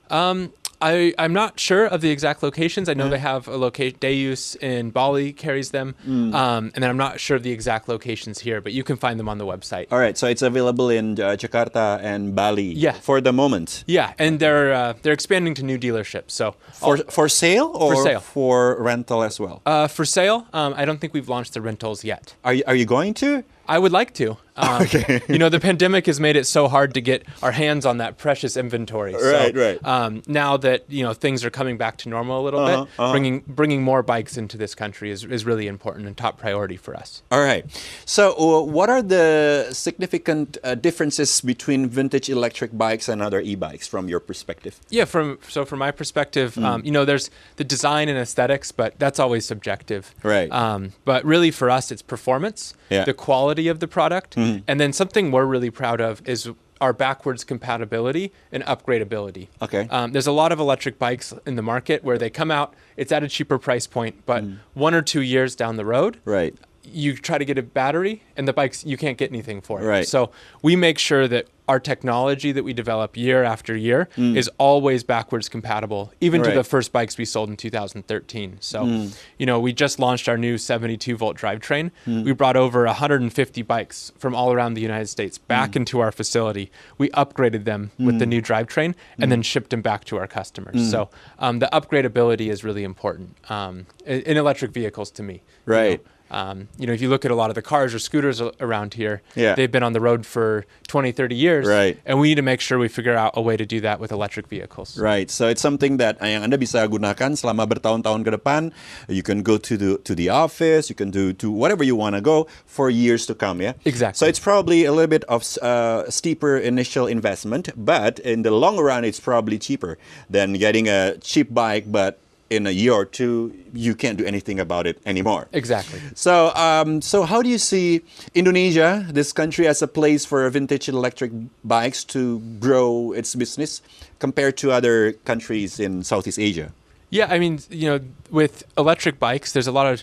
Um, 0.08 0.54
I, 0.82 1.14
I'm 1.18 1.32
not 1.32 1.58
sure 1.58 1.86
of 1.86 2.00
the 2.00 2.10
exact 2.10 2.42
locations. 2.42 2.88
I 2.88 2.94
know 2.94 3.04
Uh-huh. 3.04 3.10
they 3.10 3.18
have 3.18 3.48
a 3.48 3.56
location. 3.56 3.96
Deus 4.00 4.54
in 4.56 4.90
Bali 4.90 5.32
carries 5.32 5.70
them, 5.70 5.94
Mm. 6.06 6.34
um, 6.34 6.70
and 6.74 6.82
then 6.82 6.90
I'm 6.90 6.96
not 6.96 7.20
sure 7.20 7.36
of 7.36 7.42
the 7.42 7.50
exact 7.52 7.88
locations 7.88 8.40
here, 8.40 8.60
but 8.60 8.72
you 8.72 8.82
can 8.84 8.96
find 8.96 9.18
them 9.18 9.28
on 9.28 9.38
the 9.38 9.46
website. 9.46 9.86
All 9.90 9.98
right, 9.98 10.16
so 10.18 10.26
it's 10.26 10.42
available 10.42 10.88
in 10.90 11.18
uh, 11.20 11.36
Jakarta 11.36 11.98
and 12.02 12.34
Bali. 12.34 12.72
Yeah. 12.74 12.92
For 12.92 13.20
the 13.20 13.32
moment. 13.32 13.84
Yeah, 13.86 14.12
and 14.18 14.38
they're 14.40 14.72
uh, 14.74 14.94
they're 15.02 15.14
expanding 15.14 15.54
to 15.54 15.62
new 15.62 15.78
dealerships. 15.78 16.30
So 16.32 16.54
For 16.72 16.98
for 17.08 17.28
sale 17.28 17.70
or 17.74 17.96
sale. 18.02 18.20
for 18.20 18.76
rental 18.82 19.22
as 19.22 19.38
well? 19.40 19.62
uh, 19.66 19.88
for 19.88 20.04
sale, 20.04 20.46
um, 20.52 20.74
I 20.76 20.84
don't 20.84 21.00
think 21.00 21.14
we've 21.14 21.28
launched 21.28 21.52
the 21.54 21.60
rentals 21.62 22.04
yet. 22.04 22.34
Are 22.44 22.54
you, 22.54 22.64
are 22.66 22.74
you 22.74 22.84
going 22.86 23.14
to? 23.14 23.42
I 23.68 23.78
would 23.78 23.92
like 23.92 24.14
to. 24.14 24.36
Um, 24.58 24.86
you 25.28 25.38
know, 25.38 25.50
the 25.50 25.60
pandemic 25.60 26.06
has 26.06 26.18
made 26.18 26.34
it 26.34 26.46
so 26.46 26.66
hard 26.66 26.94
to 26.94 27.02
get 27.02 27.26
our 27.42 27.52
hands 27.52 27.84
on 27.84 27.98
that 27.98 28.16
precious 28.16 28.56
inventory. 28.56 29.12
So, 29.12 29.30
Right, 29.32 29.54
right. 29.54 29.78
Um, 29.84 30.22
now 30.26 30.56
that 30.56 30.84
you 30.88 31.02
know 31.04 31.12
things 31.12 31.44
are 31.44 31.50
coming 31.50 31.76
back 31.76 31.98
to 31.98 32.08
normal 32.08 32.40
a 32.40 32.44
little 32.44 32.60
Uh-huh, 32.60 32.84
bit, 32.84 32.90
uh-huh. 32.98 33.12
bringing 33.12 33.42
bringing 33.46 33.82
more 33.82 34.02
bikes 34.02 34.38
into 34.38 34.56
this 34.56 34.74
country 34.74 35.10
is, 35.10 35.24
is 35.24 35.44
really 35.44 35.66
important 35.66 36.06
and 36.06 36.16
top 36.16 36.38
priority 36.38 36.78
for 36.78 36.96
us. 36.96 37.22
All 37.30 37.42
right. 37.44 37.64
So, 38.06 38.22
uh, 38.38 38.62
what 38.62 38.88
are 38.88 39.02
the 39.02 39.68
significant 39.72 40.56
uh, 40.64 40.74
differences 40.74 41.40
between 41.42 41.88
vintage 41.88 42.28
electric 42.30 42.70
bikes 42.76 43.08
and 43.10 43.20
other 43.20 43.40
e-bikes 43.40 43.86
from 43.86 44.08
your 44.08 44.20
perspective? 44.20 44.80
Yeah, 44.88 45.04
from 45.04 45.38
so 45.48 45.64
from 45.66 45.80
my 45.80 45.90
perspective, 45.90 46.54
Mm. 46.56 46.64
um, 46.64 46.78
you 46.84 46.92
know, 46.96 47.04
there's 47.04 47.28
the 47.56 47.64
design 47.64 48.08
and 48.08 48.18
aesthetics, 48.18 48.72
but 48.72 48.94
that's 48.98 49.18
always 49.18 49.44
subjective. 49.44 50.14
Right. 50.22 50.50
Um, 50.50 50.92
but 51.04 51.20
really, 51.26 51.50
for 51.50 51.68
us, 51.78 51.90
it's 51.92 52.02
performance, 52.14 52.72
Yeah. 52.88 53.04
The 53.04 53.14
quality 53.14 53.55
of 53.66 53.80
the 53.80 53.88
product, 53.88 54.36
and 54.36 54.78
then 54.80 54.92
something 54.92 55.30
we're 55.30 55.46
really 55.46 55.70
proud 55.70 56.00
of 56.00 56.26
is 56.28 56.50
our 56.80 56.92
backwards 56.92 57.42
compatibility 57.42 58.32
and 58.52 58.62
upgradability. 58.64 59.48
Okay. 59.62 59.88
Um, 59.90 60.12
there's 60.12 60.26
a 60.26 60.32
lot 60.32 60.52
of 60.52 60.60
electric 60.60 60.98
bikes 60.98 61.32
in 61.46 61.56
the 61.56 61.62
market 61.62 62.04
where 62.04 62.18
they 62.18 62.28
come 62.28 62.50
out, 62.50 62.74
it's 62.98 63.10
at 63.12 63.22
a 63.22 63.28
cheaper 63.28 63.58
price 63.58 63.86
point, 63.86 64.26
but 64.26 64.44
one 64.74 64.94
or 64.94 65.00
two 65.00 65.22
years 65.22 65.56
down 65.56 65.76
the 65.76 65.86
road, 65.86 66.16
Mm. 66.16 66.20
Right. 66.26 66.54
You 66.92 67.16
try 67.16 67.38
to 67.38 67.44
get 67.44 67.58
a 67.58 67.62
battery 67.62 68.22
and 68.36 68.46
the 68.46 68.52
bikes 68.52 68.84
you 68.84 68.96
can't 68.96 69.18
get 69.18 69.30
anything 69.30 69.60
for 69.60 69.80
it. 69.82 69.86
Right. 69.86 70.06
So 70.06 70.30
we 70.62 70.76
make 70.76 70.98
sure 70.98 71.26
that 71.28 71.46
our 71.68 71.80
technology 71.80 72.52
that 72.52 72.62
we 72.62 72.72
develop 72.72 73.16
year 73.16 73.42
after 73.42 73.76
year 73.76 74.08
Mm. 74.16 74.36
is 74.36 74.48
always 74.56 75.02
backwards 75.02 75.48
compatible, 75.48 76.12
even 76.20 76.40
Right. 76.40 76.50
to 76.50 76.54
the 76.56 76.62
first 76.62 76.92
bikes 76.92 77.18
we 77.18 77.24
sold 77.24 77.48
in 77.48 77.56
2013. 77.56 78.58
So, 78.60 78.84
Mm. 78.84 79.16
you 79.36 79.46
know, 79.46 79.58
we 79.58 79.72
just 79.72 79.98
launched 79.98 80.28
our 80.28 80.38
new 80.38 80.58
72 80.58 81.16
volt 81.16 81.36
drivetrain. 81.36 81.90
Mm. 82.06 82.24
We 82.24 82.30
brought 82.32 82.56
over 82.56 82.86
150 82.86 83.62
bikes 83.62 84.12
from 84.16 84.32
all 84.32 84.52
around 84.52 84.74
the 84.74 84.80
United 84.80 85.08
States 85.08 85.38
back 85.38 85.72
Mm. 85.72 85.76
into 85.76 85.98
our 85.98 86.12
facility. 86.12 86.70
We 86.98 87.08
upgraded 87.10 87.64
them 87.64 87.90
with 87.98 88.20
the 88.20 88.26
new 88.26 88.40
drivetrain 88.40 88.94
and 89.18 89.26
Mm. 89.26 89.30
then 89.30 89.42
shipped 89.42 89.70
them 89.70 89.80
back 89.82 90.04
to 90.04 90.18
our 90.18 90.28
customers. 90.28 90.88
So 90.88 91.08
um, 91.40 91.58
the 91.58 91.68
upgradability 91.72 92.48
is 92.48 92.62
really 92.62 92.84
important 92.84 93.30
um, 93.50 93.86
in, 94.06 94.36
electric 94.36 94.70
vehicles 94.70 95.10
to 95.12 95.22
me. 95.24 95.42
you 95.66 95.72
know. 95.74 95.98
Um, 96.30 96.68
you 96.78 96.86
know, 96.86 96.92
if 96.92 97.00
you 97.00 97.08
look 97.08 97.24
at 97.24 97.30
a 97.30 97.34
lot 97.34 97.50
of 97.50 97.54
the 97.54 97.62
cars 97.62 97.94
or 97.94 97.98
scooters 97.98 98.40
around 98.60 98.94
here, 98.94 99.22
Yeah. 99.34 99.54
they've 99.54 99.70
been 99.70 99.82
on 99.82 99.92
the 99.92 100.00
road 100.00 100.26
for 100.26 100.66
20, 100.88 101.12
30 101.12 101.34
years. 101.34 101.66
Right. 101.66 101.98
And 102.04 102.18
we 102.18 102.28
need 102.28 102.34
to 102.36 102.42
make 102.42 102.60
sure 102.60 102.78
we 102.78 102.88
figure 102.88 103.14
out 103.14 103.32
a 103.34 103.42
way 103.42 103.56
to 103.56 103.64
do 103.66 103.80
that 103.80 104.00
with 104.00 104.10
electric 104.10 104.48
vehicles. 104.48 104.98
Right, 104.98 105.30
so 105.30 105.48
it's 105.48 105.60
something 105.62 105.96
that 105.98 106.18
yang 106.20 106.42
Anda 106.42 106.58
bisa 106.58 106.86
gunakan 106.90 107.38
selama 107.38 107.66
bertahun-tahun 107.70 108.24
ke 108.26 108.30
depan. 108.34 108.72
You 109.08 109.22
can 109.22 109.42
go 109.42 109.56
to 109.58 109.76
the 109.76 109.98
to 110.02 110.14
the 110.14 110.28
office, 110.30 110.90
you 110.90 110.96
can 110.98 111.10
do 111.10 111.32
to 111.38 111.50
whatever 111.50 111.84
you 111.84 111.94
want 111.94 112.14
to 112.18 112.22
go 112.22 112.46
for 112.66 112.90
years 112.90 113.26
to 113.30 113.34
come. 113.34 113.62
Yeah, 113.62 113.74
Exactly. 113.86 114.18
So 114.18 114.26
it's 114.26 114.42
probably 114.42 114.84
a 114.84 114.92
little 114.92 115.10
bit 115.10 115.24
of 115.30 115.46
uh, 115.62 116.10
steeper 116.10 116.56
initial 116.58 117.06
investment, 117.06 117.70
but 117.76 118.18
in 118.20 118.42
the 118.42 118.50
long 118.50 118.78
run, 118.82 119.04
it's 119.06 119.20
probably 119.22 119.58
cheaper 119.58 119.98
than 120.28 120.54
getting 120.58 120.88
a 120.90 121.16
cheap 121.22 121.54
bike, 121.54 121.86
but 121.90 122.18
in 122.48 122.66
a 122.66 122.70
year 122.70 122.92
or 122.92 123.04
two, 123.04 123.52
you 123.74 123.94
can't 123.94 124.16
do 124.18 124.24
anything 124.24 124.60
about 124.60 124.86
it 124.86 125.00
anymore. 125.04 125.48
Exactly. 125.52 126.00
So, 126.14 126.54
um, 126.54 127.02
so 127.02 127.24
how 127.24 127.42
do 127.42 127.48
you 127.48 127.58
see 127.58 128.02
Indonesia, 128.34 129.06
this 129.10 129.32
country, 129.32 129.66
as 129.66 129.82
a 129.82 129.88
place 129.88 130.24
for 130.24 130.48
vintage 130.50 130.88
electric 130.88 131.32
bikes 131.64 132.04
to 132.04 132.38
grow 132.60 133.12
its 133.12 133.34
business 133.34 133.82
compared 134.18 134.56
to 134.58 134.70
other 134.70 135.12
countries 135.24 135.80
in 135.80 136.02
Southeast 136.04 136.38
Asia? 136.38 136.72
Yeah, 137.10 137.26
I 137.30 137.38
mean, 137.38 137.60
you 137.70 137.88
know, 137.88 138.00
with 138.30 138.64
electric 138.76 139.18
bikes, 139.18 139.52
there's 139.52 139.66
a 139.66 139.72
lot 139.72 139.86
of 139.86 140.02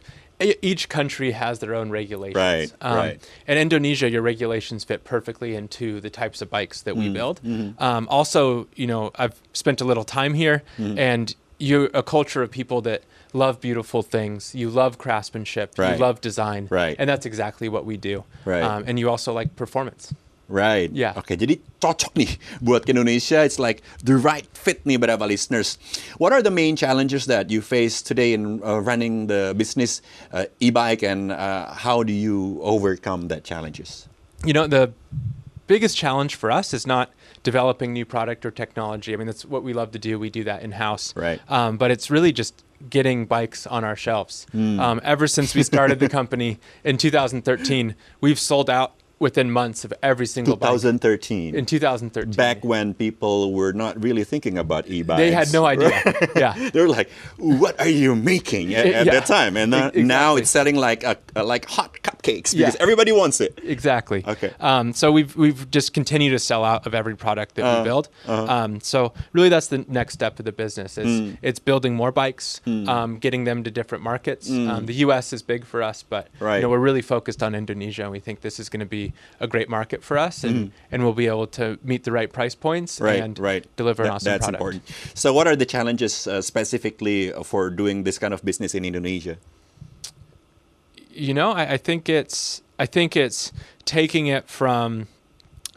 each 0.62 0.89
country 0.89 1.31
has 1.31 1.59
their 1.59 1.75
own 1.75 1.89
regulations. 1.91 2.73
Um, 2.81 2.95
Right, 2.97 3.00
right. 3.12 3.29
And 3.47 3.59
Indonesia, 3.59 4.09
your 4.09 4.21
regulations 4.21 4.83
fit 4.83 5.03
perfectly 5.05 5.55
into 5.55 6.01
the 6.01 6.09
types 6.09 6.41
of 6.41 6.50
bikes 6.50 6.81
that 6.81 6.95
Mm, 6.95 7.00
we 7.00 7.09
build. 7.09 7.39
mm-hmm. 7.43 7.81
Um, 7.81 8.07
also, 8.09 8.67
you 8.75 8.88
know, 8.88 9.12
I've 9.15 9.39
spent 9.53 9.79
a 9.79 9.85
little 9.85 10.03
time 10.03 10.33
here, 10.33 10.63
Mm-hmm. 10.77 10.97
and 11.00 11.35
you're 11.63 11.89
a 11.93 12.03
culture 12.03 12.41
of 12.43 12.51
people 12.51 12.82
that 12.82 13.01
love 13.32 13.62
beautiful 13.62 14.03
things. 14.03 14.53
You 14.53 14.70
love 14.70 14.98
craftsmanship. 14.98 15.67
Right. 15.77 15.93
You 15.93 16.00
love 16.03 16.20
design. 16.20 16.67
Right. 16.70 16.96
And 17.00 17.10
that's 17.10 17.25
exactly 17.25 17.70
what 17.70 17.86
we 17.86 17.96
do. 17.96 18.24
Right. 18.43 18.63
Um, 18.63 18.84
and 18.86 19.00
you 19.00 19.10
also 19.10 19.32
like 19.32 19.55
performance. 19.55 20.13
Right. 20.51 20.91
Yeah. 20.91 21.15
Oke, 21.15 21.39
jadi 21.39 21.63
cocok 21.79 22.13
nih 22.20 22.36
buat 22.60 22.84
ke 22.84 22.91
Indonesia. 22.91 23.41
It's 23.48 23.58
like 23.58 23.82
the 24.03 24.20
right 24.20 24.46
fit 24.53 24.84
nih 24.84 25.00
Brava 25.00 25.24
listeners. 25.24 25.79
What 26.20 26.36
are 26.36 26.43
the 26.43 26.51
main 26.51 26.75
challenges 26.75 27.25
that 27.32 27.48
you 27.48 27.63
face 27.63 28.03
today 28.03 28.36
in 28.36 28.60
uh, 28.60 28.84
running 28.84 29.32
the 29.32 29.55
business 29.55 30.03
uh, 30.36 30.51
e-bike, 30.60 31.01
and 31.01 31.32
uh, 31.32 31.72
how 31.72 32.03
do 32.03 32.12
you 32.12 32.60
overcome 32.62 33.32
that 33.32 33.48
challenges? 33.48 34.12
you 34.43 34.53
know 34.53 34.67
the 34.67 34.91
biggest 35.67 35.96
challenge 35.98 36.36
for 36.36 36.51
us 36.51 36.74
is 36.74 36.86
not 36.86 37.12
developing 37.43 37.93
new 37.93 38.05
product 38.05 38.46
or 38.46 38.51
technology 38.51 39.13
i 39.13 39.15
mean 39.17 39.27
that's 39.27 39.46
what 39.46 39.63
we 39.63 39.74
love 39.74 39.91
to 39.91 40.00
do 40.00 40.20
we 40.20 40.29
do 40.29 40.43
that 40.43 40.62
in 40.62 40.72
house 40.74 41.13
Right. 41.15 41.39
um, 41.50 41.77
but 41.77 41.89
it's 41.91 42.10
really 42.12 42.32
just 42.32 42.63
getting 42.89 43.25
bikes 43.25 43.65
on 43.67 43.84
our 43.84 43.96
shelves 43.96 44.46
Hmm. 44.51 44.79
um, 44.79 45.01
ever 45.03 45.27
since 45.27 45.55
we 45.55 45.63
started 45.63 46.00
the 46.00 46.10
company 46.20 46.60
in 46.84 46.98
2013 46.98 47.96
we've 48.22 48.39
sold 48.39 48.70
out 48.70 48.93
within 49.20 49.50
months 49.50 49.86
of 49.86 49.93
every 50.03 50.25
single 50.25 50.58
bike 50.58 50.70
2013. 50.72 51.55
in 51.55 51.65
2013 51.65 52.34
back 52.34 52.63
when 52.65 52.93
people 52.93 53.53
were 53.53 53.72
not 53.72 54.01
really 54.03 54.25
thinking 54.25 54.58
about 54.58 54.86
e-bikes. 54.89 55.17
they 55.17 55.32
had 55.32 55.53
no 55.53 55.65
idea 55.74 55.91
yeah 56.36 56.53
they 56.74 56.82
were 56.82 56.89
like, 56.89 57.10
"What 57.38 57.79
are 57.79 57.88
you 57.88 58.15
making?" 58.15 58.74
at, 58.75 58.86
at 58.86 59.05
Yeah. 59.05 59.13
that 59.13 59.25
time, 59.25 59.55
and 59.55 59.74
uh, 59.74 59.91
E- 59.96 60.01
now 60.03 60.36
it's 60.36 60.50
selling 60.50 60.75
like 60.75 61.03
a, 61.05 61.15
a- 61.38 61.43
like 61.46 61.65
hot 61.70 62.01
Yeah. 62.27 62.68
because 62.68 62.75
everybody 62.80 63.12
wants 63.12 63.42
it. 63.42 63.60
Exactly. 63.63 64.24
Okay. 64.27 64.51
Um, 64.60 64.94
so 64.94 65.12
we've 65.12 65.36
we've 65.36 65.70
just 65.72 65.94
continued 65.94 66.32
to 66.32 66.39
sell 66.39 66.63
out 66.63 66.86
of 66.88 66.94
every 66.94 67.15
product 67.15 67.56
that 67.56 67.65
Uh, 67.65 67.77
we 67.80 67.84
build. 67.84 68.10
uh-huh. 68.27 68.46
Um, 68.53 68.82
so 68.82 69.13
really, 69.34 69.50
that's 69.50 69.68
the 69.68 69.84
next 69.88 70.13
step 70.13 70.39
of 70.39 70.46
the 70.46 70.51
business. 70.51 70.98
Is 70.98 71.03
Mm. 71.22 71.38
it's 71.42 71.60
building 71.60 71.96
more 71.96 72.12
bikes, 72.12 72.62
um, 72.65 73.18
getting 73.20 73.44
them 73.44 73.63
to 73.63 73.72
different 73.72 74.03
markets. 74.03 74.50
Um, 74.50 74.86
the 74.86 74.94
U.S. 75.06 75.34
is 75.34 75.42
big 75.42 75.65
for 75.65 75.82
us, 75.84 76.03
but 76.03 76.27
Mm. 76.39 76.46
Right. 76.46 76.56
you 76.58 76.62
know 76.63 76.70
we're 76.70 76.80
really 76.89 77.01
focused 77.01 77.42
on 77.44 77.56
Indonesia, 77.56 78.03
and 78.03 78.12
we 78.12 78.20
think 78.20 78.42
this 78.42 78.60
is 78.60 78.70
going 78.70 78.80
to 78.80 78.86
be 79.00 79.13
a 79.39 79.48
great 79.48 79.70
market 79.70 80.03
for 80.03 80.18
us, 80.18 80.44
and 80.44 80.72
and 80.92 81.03
we'll 81.03 81.13
be 81.25 81.27
able 81.27 81.48
to 81.60 81.77
meet 81.84 82.03
the 82.03 82.12
right 82.12 82.32
price 82.32 82.56
points 82.56 83.00
Mm. 83.00 83.06
Right, 83.06 83.22
and 83.24 83.39
right. 83.39 83.63
deliver 83.75 84.03
an 84.03 84.08
That- 84.08 84.15
awesome 84.15 84.32
that's 84.32 84.46
product. 84.46 84.62
important. 84.62 84.84
So, 85.15 85.34
what 85.34 85.48
are 85.48 85.56
the 85.56 85.65
challenges 85.65 86.27
uh, 86.27 86.42
specifically 86.42 87.32
for 87.44 87.70
doing 87.70 88.03
this 88.03 88.18
kind 88.18 88.34
of 88.34 88.44
business 88.44 88.74
in 88.75 88.86
Indonesia? 88.86 89.38
You 91.13 91.34
know 91.34 91.51
I, 91.51 91.74
I 91.74 91.77
think 91.77 92.10
it's 92.10 92.62
i 92.79 92.86
think 92.86 93.15
it's 93.15 93.51
taking 93.86 94.27
it 94.27 94.50
from 94.50 95.08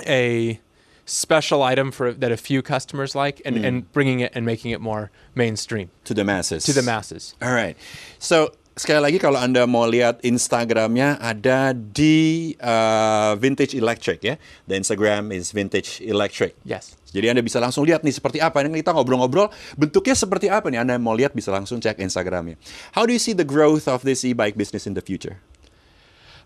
a 0.07 0.61
special 1.05 1.63
item 1.63 1.93
for 1.93 2.13
that 2.13 2.33
a 2.33 2.37
few 2.37 2.63
customers 2.63 3.15
like 3.15 3.41
and, 3.45 3.57
hmm. 3.59 3.65
and 3.65 3.93
bringing 3.93 4.21
it 4.21 4.33
and 4.35 4.45
making 4.45 4.73
it 4.73 4.81
more 4.81 5.11
mainstream 5.35 5.91
To 6.05 6.15
the 6.15 6.25
masses. 6.25 6.65
to 6.65 6.73
the 6.73 6.83
masses 6.83 7.35
Alright. 7.43 7.77
So 8.19 8.53
sekali 8.77 9.01
lagi 9.01 9.17
kalau 9.17 9.41
anda 9.41 9.65
mau 9.65 9.89
lihat 9.89 10.21
Instagramnya 10.21 11.17
ada 11.17 11.73
di 11.73 12.53
uh, 12.61 13.33
Vintage 13.41 13.73
Electric 13.73 14.21
ya. 14.21 14.37
The 14.69 14.77
Instagram 14.77 15.33
is 15.33 15.49
Vintage 15.57 16.05
Electric. 16.05 16.53
yes 16.69 16.93
Jadi 17.09 17.33
anda 17.33 17.41
bisa 17.41 17.57
langsung 17.57 17.89
lihat 17.89 18.05
nih 18.05 18.13
seperti 18.13 18.37
apa. 18.45 18.61
Ini 18.61 18.85
kita 18.85 18.93
ngobrol-ngobrol 18.93 19.49
bentuknya 19.81 20.13
seperti 20.13 20.53
apa 20.53 20.69
nih. 20.69 20.85
Anda 20.85 21.01
mau 21.01 21.17
lihat 21.17 21.33
bisa 21.33 21.49
langsung 21.49 21.81
cek 21.81 21.97
Instagramnya. 21.97 22.61
How 22.93 23.09
do 23.09 23.17
you 23.17 23.23
see 23.23 23.33
the 23.33 23.49
growth 23.49 23.89
of 23.89 24.05
this 24.05 24.21
e-bike 24.29 24.61
business 24.61 24.85
in 24.85 24.93
the 24.93 25.01
future? 25.01 25.41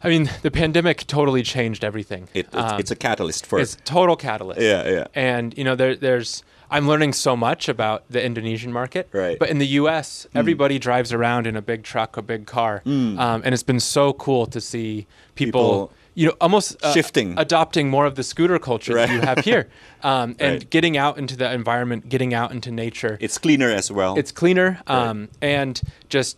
I 0.02 0.08
mean 0.08 0.30
the 0.42 0.50
pandemic 0.50 1.06
totally 1.06 1.42
changed 1.42 1.84
everything 1.84 2.28
It, 2.34 2.46
it's, 2.46 2.54
Um, 2.56 2.80
it's 2.80 2.90
a 2.90 2.96
catalyst 2.96 3.46
for 3.46 3.58
it's 3.60 3.76
total 3.84 4.16
catalyst 4.16 4.60
Yeah, 4.60 4.88
yeah. 4.88 5.06
and 5.14 5.56
you 5.58 5.64
know 5.64 5.74
there, 5.74 5.94
there's 5.96 6.42
i'm 6.70 6.86
learning 6.88 7.12
so 7.12 7.36
much 7.36 7.68
about 7.68 8.04
the 8.10 8.22
indonesian 8.24 8.72
market 8.72 9.08
Right. 9.12 9.38
but 9.38 9.48
in 9.50 9.58
the 9.58 9.66
us 9.66 10.26
everybody 10.34 10.78
drives 10.78 11.12
around 11.12 11.46
in 11.46 11.56
a 11.56 11.62
big 11.62 11.82
truck 11.82 12.16
a 12.16 12.22
big 12.22 12.46
car 12.46 12.82
um, 12.86 13.16
and 13.44 13.48
it's 13.54 13.62
been 13.62 13.80
so 13.80 14.12
cool 14.12 14.46
to 14.46 14.60
see 14.60 15.06
people, 15.34 15.60
People 15.88 15.92
you 16.14 16.26
know 16.26 16.34
almost 16.40 16.76
uh, 16.82 16.92
shifting. 16.92 17.38
adopting 17.38 17.88
more 17.88 18.04
of 18.04 18.14
the 18.16 18.22
scooter 18.24 18.58
culture 18.58 18.94
that 18.94 19.10
you 19.10 19.20
have 19.20 19.38
here 19.44 19.68
um, 20.02 20.34
and 20.40 20.52
Right. 20.54 20.70
getting 20.70 20.96
out 20.96 21.18
into 21.18 21.36
the 21.36 21.50
environment 21.52 22.08
getting 22.08 22.34
out 22.34 22.50
into 22.52 22.70
nature 22.72 23.16
It's 23.20 23.38
cleaner 23.38 23.70
as 23.70 23.90
well. 23.92 24.16
it's 24.18 24.32
cleaner 24.32 24.80
um, 24.86 25.28
and 25.40 25.80
just 26.08 26.36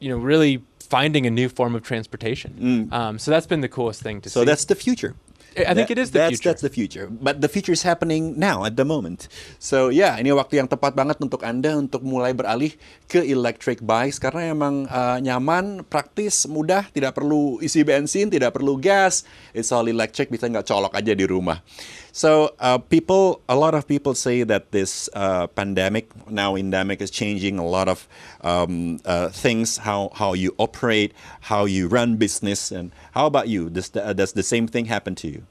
you 0.00 0.08
know 0.10 0.18
really 0.18 0.62
finding 0.86 1.26
a 1.26 1.32
new 1.34 1.48
form 1.50 1.74
of 1.74 1.82
transportation 1.82 2.54
um, 2.94 3.18
so 3.18 3.30
that's 3.34 3.48
been 3.50 3.60
the 3.60 3.72
coolest 3.76 4.00
thing 4.06 4.22
to 4.22 4.28
Mm. 4.30 4.32
so 4.32 4.40
see 4.42 4.48
that's 4.50 4.66
the 4.66 4.78
future. 4.78 5.14
I 5.56 5.72
think 5.72 5.88
it 5.88 5.96
is 5.96 6.12
the 6.12 6.20
that's, 6.20 6.36
future. 6.36 6.48
That's 6.52 6.60
the 6.60 6.68
future. 6.68 7.06
But 7.08 7.40
the 7.40 7.48
future 7.48 7.72
is 7.72 7.80
happening 7.80 8.36
now 8.36 8.68
at 8.68 8.76
the 8.76 8.84
moment. 8.84 9.32
So 9.56 9.88
yeah, 9.88 10.20
ini 10.20 10.36
waktu 10.36 10.60
yang 10.60 10.68
tepat 10.68 10.92
banget 10.92 11.16
untuk 11.16 11.40
Anda 11.40 11.72
untuk 11.80 12.04
mulai 12.04 12.36
beralih 12.36 12.76
ke 13.08 13.24
electric 13.24 13.80
bikes 13.80 14.20
karena 14.20 14.52
emang 14.52 14.84
uh, 14.92 15.16
nyaman, 15.16 15.80
praktis, 15.88 16.44
mudah, 16.44 16.84
tidak 16.92 17.16
perlu 17.16 17.56
isi 17.64 17.80
bensin, 17.88 18.28
tidak 18.28 18.52
perlu 18.52 18.76
gas. 18.76 19.24
It's 19.56 19.72
all 19.72 19.88
electric, 19.88 20.28
bisa 20.28 20.44
nggak 20.44 20.68
colok 20.68 20.92
aja 20.92 21.16
di 21.16 21.24
rumah. 21.24 21.64
So 22.16 22.54
uh, 22.60 22.78
people, 22.78 23.42
a 23.46 23.54
lot 23.54 23.74
of 23.74 23.86
people 23.86 24.14
say 24.14 24.42
that 24.42 24.72
this 24.72 25.10
uh, 25.12 25.48
pandemic, 25.48 26.08
now 26.30 26.56
endemic, 26.56 27.02
is 27.02 27.10
changing 27.10 27.58
a 27.58 27.66
lot 27.66 27.88
of 27.88 28.08
um, 28.40 29.00
uh, 29.04 29.28
things, 29.28 29.76
how 29.76 30.08
how 30.14 30.32
you 30.32 30.54
operate, 30.56 31.12
how 31.52 31.66
you 31.66 31.88
run 31.88 32.16
business, 32.16 32.72
and 32.72 32.90
how 33.12 33.26
about 33.26 33.48
you? 33.48 33.68
Does 33.68 33.90
does 33.90 34.32
the 34.32 34.42
same 34.42 34.66
thing 34.66 34.86
happen 34.86 35.14
to 35.16 35.28
you? 35.28 35.42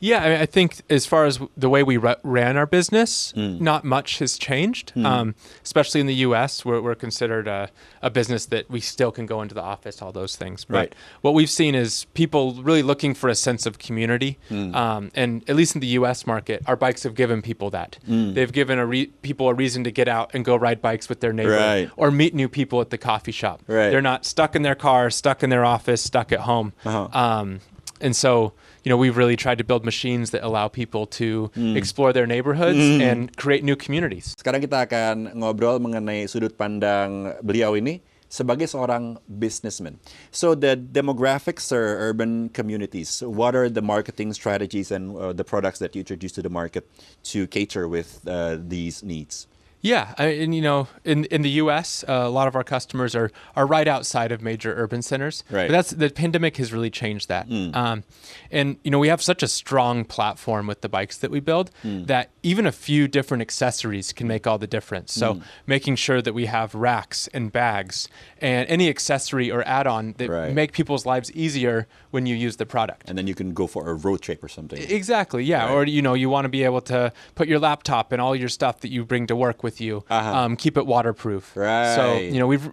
Yeah, 0.00 0.22
I, 0.22 0.28
mean, 0.28 0.40
I 0.40 0.46
think 0.46 0.82
as 0.90 1.06
far 1.06 1.24
as 1.24 1.38
the 1.56 1.68
way 1.68 1.82
we 1.82 1.96
ru- 1.96 2.14
ran 2.22 2.56
our 2.56 2.66
business, 2.66 3.32
Mm. 3.36 3.60
not 3.60 3.84
much 3.84 4.18
has 4.18 4.36
changed. 4.38 4.92
Um, 4.96 5.34
especially 5.62 6.00
in 6.00 6.06
the 6.06 6.14
U.S., 6.26 6.64
where 6.64 6.80
we're 6.82 6.94
considered 6.94 7.46
a, 7.48 7.70
a 8.02 8.10
business 8.10 8.46
that 8.46 8.68
we 8.70 8.80
still 8.80 9.10
can 9.12 9.26
go 9.26 9.40
into 9.42 9.54
the 9.54 9.62
office, 9.62 10.02
all 10.02 10.12
those 10.12 10.36
things. 10.36 10.64
But 10.64 10.74
Right. 10.76 10.94
what 11.22 11.32
we've 11.34 11.50
seen 11.50 11.74
is 11.74 12.06
people 12.14 12.54
really 12.62 12.82
looking 12.82 13.14
for 13.14 13.28
a 13.28 13.34
sense 13.34 13.66
of 13.66 13.78
community, 13.78 14.38
Mm. 14.50 14.74
um, 14.74 15.10
and 15.14 15.42
at 15.48 15.56
least 15.56 15.74
in 15.74 15.80
the 15.80 15.86
U.S. 15.98 16.26
market, 16.26 16.62
our 16.66 16.76
bikes 16.76 17.02
have 17.04 17.14
given 17.14 17.40
people 17.42 17.70
that. 17.70 17.98
Mm. 18.08 18.34
They've 18.34 18.52
given 18.52 18.78
a 18.78 18.86
re- 18.86 19.06
people 19.22 19.48
a 19.48 19.54
reason 19.54 19.84
to 19.84 19.90
get 19.90 20.08
out 20.08 20.30
and 20.34 20.44
go 20.44 20.54
ride 20.56 20.82
bikes 20.82 21.08
with 21.08 21.20
their 21.20 21.32
neighbor, 21.32 21.56
Right. 21.56 21.90
or 21.96 22.10
meet 22.10 22.34
new 22.34 22.48
people 22.48 22.80
at 22.80 22.90
the 22.90 22.98
coffee 22.98 23.32
shop. 23.32 23.60
Right. 23.66 23.90
They're 23.90 24.02
not 24.02 24.24
stuck 24.24 24.54
in 24.54 24.62
their 24.62 24.74
car, 24.74 25.10
stuck 25.10 25.42
in 25.42 25.50
their 25.50 25.64
office, 25.64 26.02
stuck 26.02 26.32
at 26.32 26.40
home. 26.40 26.72
Uh-huh. 26.84 27.08
Um, 27.18 27.60
and 28.00 28.14
so, 28.16 28.52
you 28.82 28.90
know, 28.90 28.96
we've 28.96 29.16
really 29.16 29.36
tried 29.36 29.58
to 29.58 29.64
build 29.64 29.84
machines 29.84 30.30
that 30.30 30.42
allow 30.42 30.68
people 30.68 31.06
to 31.20 31.50
Mm. 31.56 31.76
explore 31.76 32.12
their 32.12 32.26
neighborhoods 32.26 32.78
and 33.00 33.34
create 33.36 33.62
new 33.64 33.76
communities. 33.76 34.34
Sekarang 34.36 34.60
kita 34.60 34.86
akan 34.88 35.34
ngobrol 35.38 35.78
mengenai 35.80 36.26
sudut 36.28 36.58
pandang 36.58 37.32
beliau 37.40 37.78
ini 37.78 38.02
sebagai 38.28 38.66
seorang 38.66 39.16
businessman. 39.30 40.02
So 40.34 40.58
the 40.58 40.74
demographics 40.74 41.70
or 41.70 42.02
urban 42.02 42.50
communities, 42.50 43.22
what 43.22 43.54
are 43.54 43.70
the 43.70 43.82
marketing 43.82 44.34
strategies 44.34 44.90
and 44.90 45.14
uh, 45.14 45.32
the 45.32 45.46
products 45.46 45.78
that 45.78 45.94
you 45.94 46.02
introduce 46.02 46.32
to 46.34 46.42
the 46.42 46.50
market 46.50 46.90
to 47.30 47.46
cater 47.46 47.86
with 47.86 48.26
uh, 48.26 48.58
these 48.58 49.06
needs? 49.06 49.46
Yeah, 49.84 50.14
I, 50.16 50.24
and 50.28 50.54
you 50.54 50.62
know, 50.62 50.88
in 51.04 51.26
in 51.26 51.42
the 51.42 51.50
U.S., 51.62 52.04
uh, 52.08 52.12
a 52.12 52.30
lot 52.30 52.48
of 52.48 52.56
our 52.56 52.64
customers 52.64 53.14
are 53.14 53.30
are 53.54 53.66
right 53.66 53.86
outside 53.86 54.32
of 54.32 54.40
major 54.40 54.72
urban 54.74 55.02
centers. 55.02 55.44
Right. 55.50 55.68
But 55.68 55.72
that's 55.72 55.90
the 55.90 56.08
pandemic 56.08 56.56
has 56.56 56.72
really 56.72 56.88
changed 56.88 57.28
that. 57.28 57.46
Um, 57.74 58.02
and 58.50 58.78
you 58.82 58.90
know, 58.90 58.98
we 58.98 59.08
have 59.08 59.20
such 59.20 59.42
a 59.42 59.46
strong 59.48 60.06
platform 60.06 60.66
with 60.66 60.80
the 60.80 60.88
bikes 60.88 61.18
that 61.18 61.30
we 61.30 61.38
build 61.40 61.70
that 61.82 62.30
even 62.42 62.66
a 62.66 62.72
few 62.72 63.06
different 63.08 63.42
accessories 63.42 64.12
can 64.14 64.26
make 64.26 64.46
all 64.46 64.56
the 64.58 64.66
difference. 64.66 65.12
So 65.12 65.40
making 65.66 65.96
sure 65.96 66.22
that 66.22 66.32
we 66.32 66.46
have 66.46 66.74
racks 66.74 67.28
and 67.34 67.52
bags 67.52 68.08
and 68.40 68.66
any 68.70 68.88
accessory 68.88 69.50
or 69.50 69.62
add-on 69.68 70.14
that 70.16 70.30
Right. 70.30 70.54
make 70.54 70.72
people's 70.72 71.04
lives 71.04 71.30
easier 71.32 71.86
when 72.10 72.24
you 72.24 72.34
use 72.34 72.56
the 72.56 72.64
product. 72.66 73.08
And 73.10 73.18
then 73.18 73.26
you 73.26 73.34
can 73.34 73.52
go 73.52 73.66
for 73.66 73.90
a 73.90 73.94
road 73.94 74.22
trip 74.22 74.42
or 74.42 74.48
something. 74.48 74.80
Exactly. 74.80 75.44
Yeah. 75.44 75.66
Right. 75.66 75.72
Or 75.74 75.84
you 75.86 76.00
know, 76.00 76.14
you 76.14 76.30
want 76.30 76.46
to 76.46 76.48
be 76.48 76.64
able 76.64 76.80
to 76.82 77.12
put 77.34 77.48
your 77.48 77.58
laptop 77.58 78.12
and 78.12 78.22
all 78.22 78.34
your 78.34 78.48
stuff 78.48 78.80
that 78.80 78.90
you 78.90 79.04
bring 79.04 79.26
to 79.26 79.36
work 79.36 79.62
with 79.62 79.73
you. 79.80 80.04
Uh-huh. 80.10 80.34
Um, 80.38 80.56
keep 80.56 80.76
it 80.76 80.86
waterproof. 80.86 81.52
So 81.54 82.18
you 82.18 82.38
know, 82.38 82.46
we've 82.46 82.70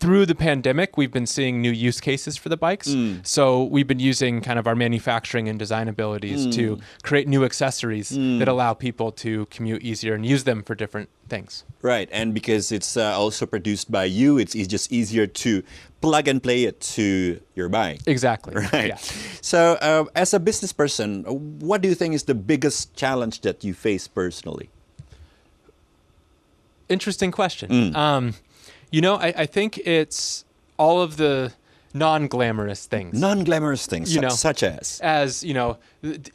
through 0.00 0.26
the 0.26 0.34
pandemic, 0.34 0.96
we've 0.98 1.10
been 1.12 1.26
seeing 1.26 1.62
new 1.62 1.70
use 1.70 2.00
cases 2.00 2.36
for 2.36 2.48
the 2.50 2.56
bikes. 2.58 2.88
Mm. 2.88 3.26
So 3.26 3.64
we've 3.64 3.86
been 3.86 4.00
using 4.00 4.42
kind 4.42 4.58
of 4.58 4.66
our 4.66 4.74
manufacturing 4.74 5.48
and 5.48 5.58
design 5.58 5.88
abilities 5.88 6.46
Mm. 6.46 6.52
to 6.54 6.78
create 7.02 7.26
new 7.26 7.42
accessories 7.44 8.10
that 8.10 8.48
allow 8.48 8.74
people 8.74 9.10
to 9.12 9.46
commute 9.46 9.82
easier 9.82 10.14
and 10.14 10.26
use 10.26 10.44
them 10.44 10.62
for 10.62 10.74
different 10.74 11.08
things. 11.28 11.64
Right, 11.80 12.08
and 12.12 12.34
because 12.34 12.70
it's 12.70 12.96
uh, 12.96 13.16
also 13.16 13.46
produced 13.46 13.90
by 13.90 14.04
you, 14.04 14.36
it's, 14.36 14.54
it's 14.54 14.68
just 14.68 14.92
easier 14.92 15.26
to 15.26 15.62
plug 16.02 16.28
and 16.28 16.42
play 16.42 16.64
it 16.64 16.80
to 16.96 17.40
your 17.54 17.68
bike. 17.70 18.00
Exactly. 18.06 18.54
Right. 18.72 18.88
Yeah. 18.88 18.98
So, 19.40 19.78
uh, 19.80 20.04
as 20.14 20.34
a 20.34 20.40
business 20.40 20.72
person, 20.72 21.24
what 21.24 21.80
do 21.80 21.88
you 21.88 21.94
think 21.94 22.14
is 22.14 22.24
the 22.24 22.34
biggest 22.34 22.94
challenge 22.94 23.40
that 23.40 23.64
you 23.64 23.72
face 23.72 24.06
personally? 24.06 24.68
Interesting 26.92 27.30
question. 27.30 27.70
Mm. 27.70 27.96
Um, 27.96 28.34
you 28.90 29.00
know, 29.00 29.14
I, 29.14 29.32
I 29.36 29.46
think 29.46 29.78
it's 29.78 30.44
all 30.76 31.00
of 31.00 31.16
the 31.16 31.52
non-glamorous 31.94 32.86
things. 32.86 33.18
Non-glamorous 33.20 33.86
things, 33.86 34.14
You 34.14 34.20
know. 34.20 34.28
such 34.30 34.62
as 34.62 35.00
as 35.02 35.42
you 35.44 35.54
know, 35.54 35.78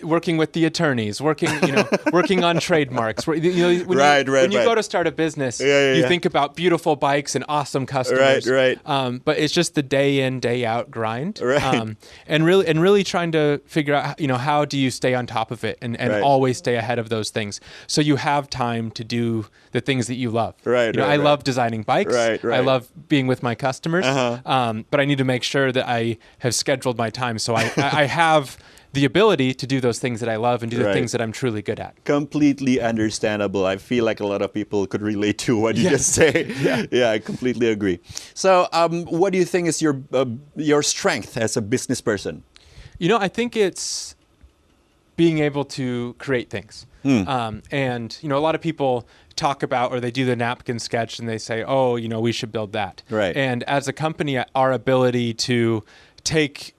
working 0.02 0.38
with 0.38 0.54
the 0.54 0.66
attorneys, 0.66 1.22
working 1.22 1.50
you 1.66 1.74
know, 1.74 1.88
working 2.14 2.44
on 2.44 2.60
trademarks. 2.60 3.28
You 3.28 3.36
know, 3.54 3.84
when 3.86 3.98
Right, 3.98 4.26
you, 4.26 4.34
right, 4.34 4.42
When 4.44 4.52
you 4.52 4.60
right. 4.60 4.66
go 4.66 4.76
to 4.76 4.84
start 4.84 5.08
a 5.08 5.12
business, 5.12 5.60
Yeah, 5.60 5.68
yeah, 5.68 5.94
you 5.94 6.02
yeah. 6.02 6.08
think 6.08 6.26
about 6.26 6.56
beautiful 6.56 6.96
bikes 6.96 7.36
and 7.36 7.44
awesome 7.50 7.86
customers. 7.86 8.48
right. 8.50 8.80
Um, 8.86 9.22
but 9.24 9.38
it's 9.40 9.54
just 9.54 9.76
the 9.76 9.84
day 9.84 10.20
in, 10.22 10.40
day 10.40 10.66
out 10.66 10.90
grind. 10.92 11.40
Right. 11.42 11.62
Um, 11.64 11.98
and 12.28 12.46
really, 12.46 12.68
and 12.68 12.82
really 12.82 13.04
trying 13.04 13.32
to 13.34 13.60
figure 13.66 13.94
out, 13.94 14.20
you 14.20 14.28
know, 14.28 14.38
how 14.38 14.66
do 14.66 14.78
you 14.78 14.90
stay 14.92 15.14
on 15.14 15.28
top 15.28 15.52
of 15.52 15.64
it 15.64 15.78
and, 15.82 16.00
and 16.00 16.12
Right. 16.14 16.22
always 16.24 16.58
stay 16.58 16.76
ahead 16.76 17.00
of 17.00 17.10
those 17.10 17.30
things, 17.30 17.60
so 17.88 18.00
you 18.02 18.16
have 18.16 18.50
time 18.50 18.92
to 18.92 19.04
do 19.04 19.46
the 19.74 19.82
things 19.82 20.08
that 20.08 20.16
you 20.16 20.30
love. 20.32 20.56
Right, 20.64 20.88
You 20.88 20.94
know, 20.94 21.02
right, 21.04 21.14
I 21.14 21.18
right. 21.18 21.24
love 21.24 21.44
designing 21.44 21.84
bikes. 21.84 22.14
Right, 22.14 22.42
right. 22.44 22.58
I 22.58 22.62
love 22.62 22.88
being 23.10 23.28
with 23.28 23.44
my 23.44 23.54
customers. 23.56 24.06
Uh-huh. 24.06 24.40
Um, 24.46 24.86
but 24.90 25.00
I 25.00 25.06
need 25.06 25.18
to 25.18 25.24
make 25.26 25.44
sure 25.48 25.72
that 25.72 25.88
I 26.00 26.18
have 26.44 26.54
scheduled 26.54 26.98
my 26.98 27.10
time 27.10 27.38
so 27.40 27.56
I, 27.56 27.72
I 27.78 28.06
have 28.24 28.58
the 28.94 29.06
ability 29.06 29.54
to 29.54 29.66
do 29.68 29.78
those 29.82 30.00
things 30.00 30.20
that 30.22 30.30
I 30.30 30.38
love 30.38 30.64
and 30.64 30.72
do 30.72 30.78
the 30.78 30.86
Right. 30.86 30.94
things 30.98 31.12
that 31.12 31.22
I'm 31.22 31.32
truly 31.32 31.62
good 31.62 31.80
at. 31.80 31.94
completely 32.06 32.76
understandable. 32.92 33.64
I 33.74 33.78
feel 33.78 34.04
like 34.10 34.20
a 34.24 34.26
lot 34.34 34.42
of 34.42 34.50
people 34.54 34.88
could 34.88 35.02
relate 35.14 35.38
to 35.48 35.52
what 35.64 35.76
you 35.78 35.84
Yeah. 35.84 35.98
just 35.98 36.10
say. 36.20 36.34
Yeah. 37.00 37.12
I 37.16 37.20
completely 37.20 37.68
agree. 37.70 38.00
So, 38.34 38.68
um, 38.74 39.06
what 39.22 39.30
do 39.34 39.38
you 39.40 39.46
think 39.54 39.68
is 39.68 39.82
your 39.82 39.96
uh, 40.14 40.26
your 40.72 40.82
strength 40.84 41.38
as 41.38 41.58
a 41.58 41.62
business 41.62 42.02
person? 42.02 42.44
You 43.00 43.10
know, 43.10 43.20
I 43.28 43.30
think 43.30 43.56
it's 43.56 44.16
being 45.18 45.40
able 45.40 45.66
to 45.66 46.16
create 46.20 46.50
things. 46.50 46.86
Hmm. 47.04 47.28
Um, 47.28 47.64
and, 47.72 48.18
you 48.22 48.30
know, 48.30 48.38
a 48.38 48.40
lot 48.40 48.56
of 48.56 48.62
people 48.62 49.08
talk 49.36 49.64
about 49.64 49.92
or 49.92 50.00
they 50.00 50.12
do 50.12 50.26
the 50.26 50.36
napkin 50.36 50.80
sketch 50.80 51.20
and 51.20 51.28
they 51.28 51.38
say, 51.38 51.64
oh, 51.64 51.96
you 51.96 52.08
know, 52.08 52.20
we 52.22 52.32
should 52.32 52.52
build 52.52 52.72
that. 52.74 53.04
Right. 53.10 53.36
And 53.36 53.64
as 53.64 53.88
a 53.88 53.94
company, 53.94 54.38
our 54.56 54.72
ability 54.72 55.34
to 55.34 55.84
take 56.24 56.74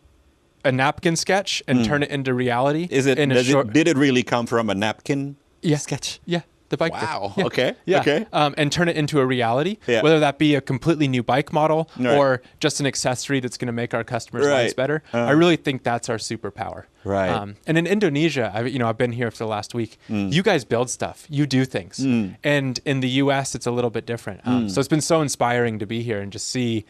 a 0.65 0.73
napkin 0.73 1.17
sketch 1.17 1.63
and 1.69 1.85
turn 1.85 2.03
it 2.03 2.11
into 2.11 2.35
reality 2.35 2.87
Hmm. 2.87 2.95
Is 2.95 3.07
it, 3.07 3.19
in 3.19 3.31
a 3.31 3.35
does 3.35 3.47
short 3.47 3.69
it 3.69 3.73
did 3.73 3.89
it 3.89 3.97
really 3.97 4.23
come 4.23 4.47
from 4.47 4.71
a 4.71 4.75
napkin 4.75 5.37
Yeah. 5.63 5.77
sketch? 5.79 6.21
Yeah, 6.25 6.43
the 6.71 6.77
bike. 6.77 6.93
Wow, 6.93 7.33
Yeah. 7.37 7.45
okay, 7.47 7.75
Yeah. 7.87 8.01
okay. 8.01 8.27
Um, 8.33 8.55
and 8.59 8.71
turn 8.71 8.89
it 8.89 8.97
into 8.97 9.21
a 9.21 9.27
reality. 9.27 9.79
Yeah. 9.87 10.03
Whether 10.03 10.21
that 10.21 10.39
be 10.39 10.55
a 10.55 10.61
completely 10.61 11.09
new 11.09 11.23
bike 11.23 11.53
model 11.53 11.89
Right. 11.99 12.15
or 12.17 12.43
just 12.61 12.79
an 12.81 12.87
accessory 12.87 13.41
that's 13.41 13.57
going 13.57 13.67
to 13.69 13.73
make 13.73 13.95
our 13.95 14.05
customers' 14.05 14.47
Right. 14.47 14.63
lives 14.63 14.75
better. 14.75 15.03
Uh. 15.15 15.19
I 15.25 15.31
really 15.31 15.57
think 15.57 15.83
that's 15.83 16.09
our 16.09 16.19
superpower. 16.19 16.85
Right. 17.05 17.31
Um, 17.31 17.57
and 17.67 17.79
in 17.79 17.87
Indonesia, 17.87 18.51
I, 18.55 18.63
you 18.65 18.79
know, 18.79 18.89
I've 18.89 18.99
been 18.99 19.13
here 19.13 19.31
for 19.31 19.39
the 19.39 19.47
last 19.47 19.73
week. 19.75 19.99
Mm. 20.11 20.33
You 20.33 20.43
guys 20.43 20.65
build 20.67 20.91
stuff. 20.91 21.27
You 21.31 21.47
do 21.47 21.65
things. 21.65 22.01
And 22.45 22.79
in 22.85 23.01
the 23.01 23.09
U.S., 23.25 23.55
it's 23.55 23.67
a 23.67 23.71
little 23.71 23.91
bit 23.91 24.05
different. 24.05 24.41
Um, 24.45 24.67
Mm. 24.67 24.71
So 24.71 24.81
it's 24.81 24.89
been 24.89 25.01
so 25.01 25.23
inspiring 25.23 25.79
to 25.79 25.87
be 25.87 26.03
here 26.03 26.21
and 26.21 26.31
just 26.33 26.49
see 26.51 26.85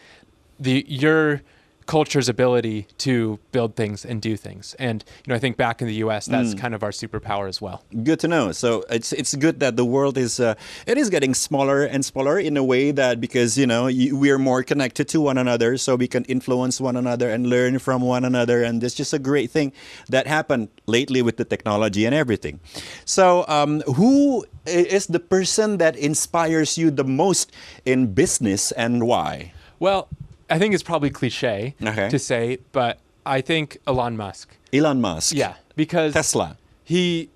the 0.59 0.85
your 0.89 1.43
culture's 1.89 2.29
ability 2.29 2.87
to 2.99 3.39
build 3.51 3.75
things 3.75 4.05
and 4.05 4.21
do 4.23 4.37
things. 4.37 4.77
And 4.79 5.03
you 5.25 5.31
know, 5.33 5.37
I 5.37 5.41
think 5.41 5.57
back 5.57 5.81
in 5.83 5.89
the 5.89 5.95
U.S., 6.07 6.27
that's 6.27 6.53
Mm. 6.55 6.59
kind 6.61 6.75
of 6.77 6.83
our 6.87 6.93
superpower 6.93 7.49
as 7.49 7.59
well. 7.65 7.83
Good 8.09 8.21
to 8.21 8.29
know. 8.29 8.53
So 8.53 8.85
it's 8.97 9.11
it's 9.21 9.35
good 9.35 9.57
that 9.65 9.75
the 9.81 9.85
world 9.85 10.17
is 10.19 10.39
uh, 10.39 10.55
it 10.87 10.97
is 10.99 11.09
getting 11.11 11.35
smaller 11.35 11.83
and 11.83 12.05
smaller 12.05 12.39
in 12.39 12.57
a 12.57 12.63
way 12.63 12.93
that 12.93 13.15
because 13.21 13.57
you 13.61 13.67
know 13.67 13.89
you, 13.89 14.17
we 14.23 14.29
are 14.31 14.39
more 14.39 14.63
connected 14.63 15.09
to 15.09 15.19
one 15.21 15.39
another, 15.39 15.77
so 15.79 15.97
we 15.97 16.07
can 16.09 16.25
influence 16.29 16.77
one 16.81 16.97
another 16.97 17.31
and 17.35 17.49
learn 17.49 17.79
from 17.81 18.03
one 18.03 18.25
another, 18.25 18.63
and 18.63 18.85
it's 18.85 18.95
just 18.95 19.13
a 19.15 19.19
great 19.19 19.51
thing 19.51 19.73
that 20.11 20.27
happened 20.27 20.69
lately 20.87 21.23
with 21.23 21.37
the 21.41 21.45
technology 21.45 22.05
and 22.05 22.15
everything. 22.15 22.61
So 23.05 23.45
um, 23.49 23.81
who 23.97 24.45
is 24.67 25.07
the 25.09 25.21
person 25.21 25.79
that 25.79 25.97
inspires 25.97 26.77
you 26.77 26.91
the 26.93 27.05
most 27.05 27.51
in 27.85 28.13
business 28.13 28.73
and 28.77 29.07
why? 29.09 29.53
Well, 29.81 30.09
I 30.51 30.59
think 30.59 30.75
it's 30.75 30.83
probably 30.83 31.11
cliche 31.11 31.75
Okay. 31.83 32.09
to 32.09 32.19
say, 32.19 32.59
but 32.73 32.99
I 33.27 33.41
think 33.41 33.79
Elon 33.87 34.17
Musk. 34.17 34.57
Elon 34.73 35.01
Musk. 35.01 35.35
Yeah, 35.35 35.55
because 35.77 36.13
Tesla. 36.15 36.57
he 36.85 37.31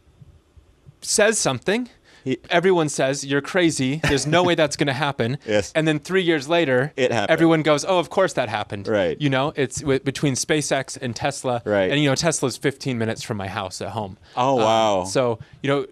says 1.01 1.39
something. 1.39 1.89
He- 2.25 2.39
Everyone 2.51 2.89
says 2.89 3.27
you're 3.27 3.41
crazy. 3.41 4.01
There's 4.05 4.27
no 4.29 4.45
way 4.45 4.55
that's 4.55 4.77
going 4.77 4.87
to 4.87 4.93
happen. 4.93 5.39
Yes. 5.47 5.73
And 5.75 5.89
then 5.89 5.99
three 5.99 6.23
years 6.23 6.49
later, 6.49 6.93
It 6.97 7.11
happened. 7.11 7.31
everyone 7.33 7.63
goes, 7.63 7.85
"Oh, 7.85 7.99
of 7.99 8.11
course 8.11 8.33
that 8.35 8.49
happened." 8.49 8.87
Right. 8.87 9.21
You 9.21 9.29
know, 9.29 9.53
it's 9.57 9.81
w- 9.81 9.99
between 9.99 10.35
SpaceX 10.35 10.97
and 11.03 11.17
Tesla. 11.17 11.63
Right. 11.65 11.91
And 11.91 12.01
you 12.01 12.09
know, 12.09 12.15
Tesla's 12.15 12.57
15 12.57 12.97
minutes 12.97 13.23
from 13.23 13.37
my 13.39 13.49
house 13.49 13.81
at 13.83 13.89
home. 13.91 14.19
Oh, 14.37 14.59
Um, 14.59 14.65
wow. 14.65 15.05
so 15.05 15.41
you 15.63 15.69
know, 15.71 15.87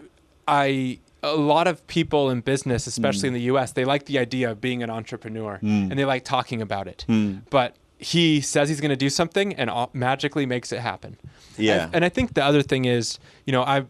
I 0.47 1.01
a 1.23 1.35
lot 1.37 1.67
of 1.69 1.87
people 1.87 2.31
in 2.31 2.41
business, 2.41 2.87
especially 2.87 3.29
Hmm. 3.29 3.35
in 3.35 3.41
the 3.41 3.47
U.S., 3.53 3.73
they 3.73 3.85
like 3.85 4.07
the 4.07 4.19
idea 4.19 4.51
of 4.51 4.61
being 4.61 4.83
an 4.83 4.91
entrepreneur 4.91 5.59
and 5.63 5.93
they 5.93 6.05
like 6.05 6.25
talking 6.25 6.63
about 6.63 6.87
it. 6.89 7.05
Hmm. 7.07 7.39
But 7.51 7.77
he 7.99 8.41
says 8.41 8.69
he's 8.71 8.81
going 8.81 8.91
to 8.91 8.97
do 8.97 9.11
something 9.11 9.55
and 9.55 9.69
au- 9.69 9.91
magically 9.93 10.47
makes 10.47 10.73
it 10.73 10.81
happen. 10.81 11.19
Yeah. 11.59 11.89
I- 11.93 11.97
and 11.97 12.05
I 12.05 12.09
think 12.09 12.33
the 12.35 12.43
other 12.45 12.63
thing 12.63 12.87
is, 12.87 13.19
you 13.45 13.53
know, 13.53 13.63
I 13.63 13.85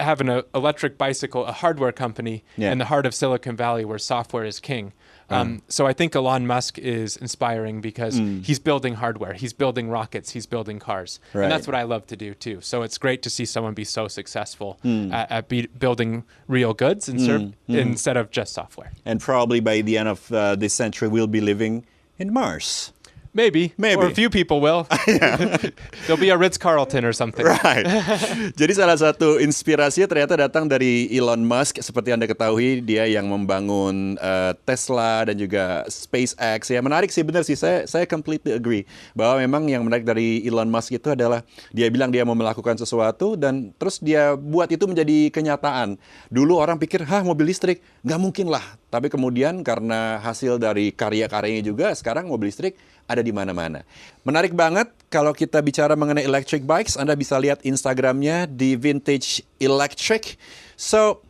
have 0.00 0.20
an 0.20 0.28
uh, 0.28 0.42
electric 0.54 0.98
bicycle, 0.98 1.46
a 1.46 1.52
hardware 1.52 1.92
company 1.92 2.42
Yeah. 2.56 2.72
in 2.72 2.78
the 2.78 2.86
heart 2.86 3.06
of 3.06 3.14
Silicon 3.14 3.56
Valley 3.56 3.84
where 3.84 3.98
software 3.98 4.44
is 4.44 4.58
king. 4.58 4.92
Um, 5.30 5.58
mm. 5.58 5.62
so 5.68 5.86
I 5.86 5.92
think 5.92 6.16
Elon 6.16 6.46
Musk 6.46 6.78
is 6.78 7.16
inspiring 7.16 7.80
because 7.80 8.18
mm. 8.18 8.44
he's 8.44 8.58
building 8.58 8.94
hardware, 8.94 9.34
he's 9.34 9.52
building 9.52 9.90
rockets, 9.90 10.30
he's 10.30 10.46
building 10.46 10.78
cars, 10.78 11.20
Right. 11.34 11.44
and 11.44 11.52
that's 11.52 11.66
what 11.66 11.74
I 11.74 11.82
love 11.82 12.06
to 12.08 12.16
do 12.16 12.34
too. 12.34 12.60
So 12.60 12.82
it's 12.82 12.98
great 12.98 13.22
to 13.22 13.30
see 13.30 13.44
someone 13.44 13.74
be 13.74 13.84
so 13.84 14.08
successful 14.08 14.78
mm. 14.84 15.12
at, 15.12 15.30
at 15.30 15.48
be, 15.48 15.66
building 15.66 16.24
real 16.46 16.72
goods 16.72 17.08
and 17.08 17.20
serve, 17.20 17.52
instead 17.68 18.16
of 18.16 18.30
just 18.30 18.54
software. 18.54 18.92
And 19.04 19.20
probably 19.20 19.60
by 19.60 19.82
the 19.82 19.98
end 19.98 20.08
of 20.08 20.32
uh, 20.32 20.56
this 20.56 20.72
century, 20.74 21.08
we'll 21.08 21.26
be 21.26 21.40
living 21.40 21.84
in 22.18 22.32
Mars. 22.32 22.92
Maybe, 23.36 23.76
Maybe. 23.76 24.00
or 24.00 24.08
a 24.08 24.14
few 24.14 24.32
people 24.32 24.60
will. 24.60 24.88
There'll 26.06 26.20
be 26.20 26.32
a 26.32 26.38
Ritz 26.38 26.56
Carlton 26.56 27.04
or 27.04 27.12
something. 27.12 27.44
Right. 27.44 27.84
Jadi 28.60 28.72
salah 28.72 28.96
satu 28.96 29.36
inspirasinya 29.36 30.08
ternyata 30.08 30.34
datang 30.36 30.64
dari 30.64 31.06
Elon 31.12 31.44
Musk. 31.44 31.80
Seperti 31.80 32.16
Anda 32.16 32.24
ketahui, 32.24 32.80
dia 32.80 33.04
yang 33.04 33.28
membangun 33.28 34.16
uh, 34.18 34.56
Tesla 34.64 35.28
dan 35.28 35.36
juga 35.36 35.84
SpaceX. 35.86 36.72
Ya 36.72 36.80
menarik 36.80 37.12
sih 37.12 37.22
benar 37.22 37.44
sih. 37.44 37.54
Saya 37.54 37.84
saya 37.84 38.08
completely 38.08 38.56
agree 38.56 38.88
bahwa 39.12 39.44
memang 39.44 39.68
yang 39.68 39.84
menarik 39.84 40.08
dari 40.08 40.40
Elon 40.48 40.72
Musk 40.72 40.96
itu 40.96 41.12
adalah 41.12 41.44
dia 41.70 41.92
bilang 41.92 42.08
dia 42.08 42.24
mau 42.24 42.36
melakukan 42.36 42.80
sesuatu 42.80 43.36
dan 43.36 43.76
terus 43.76 44.00
dia 44.00 44.34
buat 44.34 44.72
itu 44.72 44.88
menjadi 44.88 45.28
kenyataan. 45.28 46.00
Dulu 46.32 46.56
orang 46.56 46.80
pikir, 46.80 47.04
"Hah, 47.04 47.20
mobil 47.20 47.52
listrik? 47.52 47.84
Nggak 48.02 48.20
mungkin 48.20 48.46
lah." 48.48 48.64
Tapi 48.88 49.12
kemudian 49.12 49.60
karena 49.60 50.16
hasil 50.24 50.56
dari 50.56 50.96
karya-karyanya 50.96 51.60
juga 51.60 51.92
sekarang 51.92 52.24
mobil 52.32 52.48
listrik 52.48 52.80
ada 53.08 53.24
di 53.24 53.32
mana-mana. 53.32 53.82
Menarik 54.22 54.52
banget 54.52 54.92
kalau 55.08 55.32
kita 55.32 55.58
bicara 55.58 55.96
mengenai 55.96 56.22
electric 56.22 56.62
bikes, 56.62 56.94
Anda 56.94 57.16
bisa 57.16 57.40
lihat 57.40 57.64
Instagramnya 57.64 58.44
di 58.46 58.76
Vintage 58.76 59.40
Electric. 59.58 60.36
So, 60.76 61.24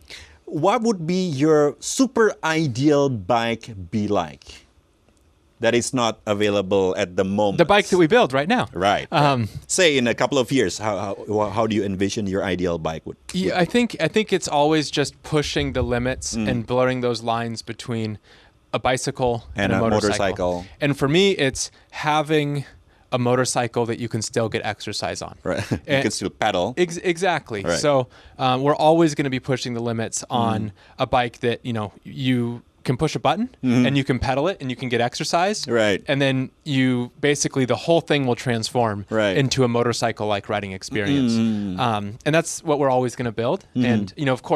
what 0.44 0.82
would 0.82 1.06
be 1.06 1.22
your 1.22 1.78
super 1.78 2.34
ideal 2.42 3.06
bike 3.08 3.72
be 3.90 4.10
like? 4.10 4.66
That 5.60 5.74
is 5.74 5.90
not 5.90 6.22
available 6.22 6.94
at 6.94 7.18
the 7.18 7.26
moment. 7.26 7.58
The 7.58 7.66
bike 7.66 7.90
that 7.90 7.98
we 7.98 8.06
build 8.06 8.30
right 8.32 8.46
now. 8.46 8.70
right. 8.70 9.10
Um, 9.10 9.48
Say 9.66 9.98
in 9.98 10.06
a 10.06 10.14
couple 10.14 10.38
of 10.38 10.52
years, 10.54 10.78
how, 10.78 10.94
how 11.26 11.50
how 11.50 11.66
do 11.66 11.74
you 11.74 11.82
envision 11.82 12.30
your 12.30 12.46
ideal 12.46 12.78
bike 12.78 13.02
would? 13.10 13.18
Yeah, 13.34 13.58
I 13.58 13.66
think 13.66 13.98
I 13.98 14.06
think 14.06 14.30
it's 14.32 14.46
always 14.46 14.86
just 14.86 15.18
pushing 15.26 15.74
the 15.74 15.82
limits 15.82 16.38
Mm. 16.38 16.46
and 16.46 16.58
blurring 16.62 17.02
those 17.02 17.26
lines 17.26 17.66
between 17.66 18.22
a 18.72 18.78
bicycle 18.78 19.44
And 19.57 19.72
and, 19.72 19.83
a 19.83 19.87
a 19.87 19.90
motorcycle. 19.90 20.18
motorcycle. 20.18 20.66
And 20.81 20.96
for 20.98 21.09
me, 21.09 21.33
it's 21.33 21.70
having 21.90 22.64
a 23.11 23.18
motorcycle 23.18 23.87
that 23.87 23.98
you 23.98 24.09
can 24.09 24.20
still 24.20 24.48
get 24.50 24.61
exercise 24.64 25.22
on. 25.22 25.37
Right. 25.42 25.64
you 25.70 25.78
And- 25.87 26.02
can 26.02 26.11
still 26.11 26.31
pedal. 26.31 26.74
Ex- 26.76 26.98
exactly. 26.98 27.62
Right. 27.64 27.78
So 27.78 28.09
um, 28.38 28.62
we're 28.62 28.76
always 28.76 29.14
going 29.14 29.24
to 29.24 29.31
be 29.31 29.40
pushing 29.40 29.72
the 29.74 29.81
limits 29.81 30.24
on 30.28 30.72
a 30.98 31.07
bike 31.07 31.38
that 31.40 31.64
you 31.64 31.72
know 31.72 31.92
you 32.04 32.62
can 32.85 32.96
push 32.96 33.14
a 33.14 33.18
button 33.18 33.50
and 33.62 33.98
you 33.98 34.04
can 34.04 34.18
pedal 34.18 34.48
it 34.48 34.57
and 34.62 34.70
you 34.70 34.76
can 34.76 34.88
get 34.88 34.98
exercise. 35.02 35.62
Mm-hmm. 35.62 35.72
Right. 35.72 36.02
And 36.09 36.22
then 36.22 36.50
you 36.64 37.11
basically 37.20 37.66
the 37.66 37.76
whole 37.76 38.00
thing 38.00 38.26
will 38.26 38.37
transform 38.37 39.04
Right. 39.11 39.31
Mm-hmm. 39.33 39.40
into 39.40 39.64
a 39.64 39.68
motorcycle 39.68 40.26
like 40.26 40.48
riding 40.48 40.72
experience. 40.72 41.35
Um, 41.78 42.18
and 42.24 42.35
that's 42.35 42.62
what 42.64 42.78
we're 42.78 42.88
always 42.88 43.14
going 43.14 43.26
to 43.26 43.33
build. 43.33 43.66
And 43.74 44.12
you 44.16 44.24
know, 44.24 44.33
of 44.33 44.40
course. 44.42 44.46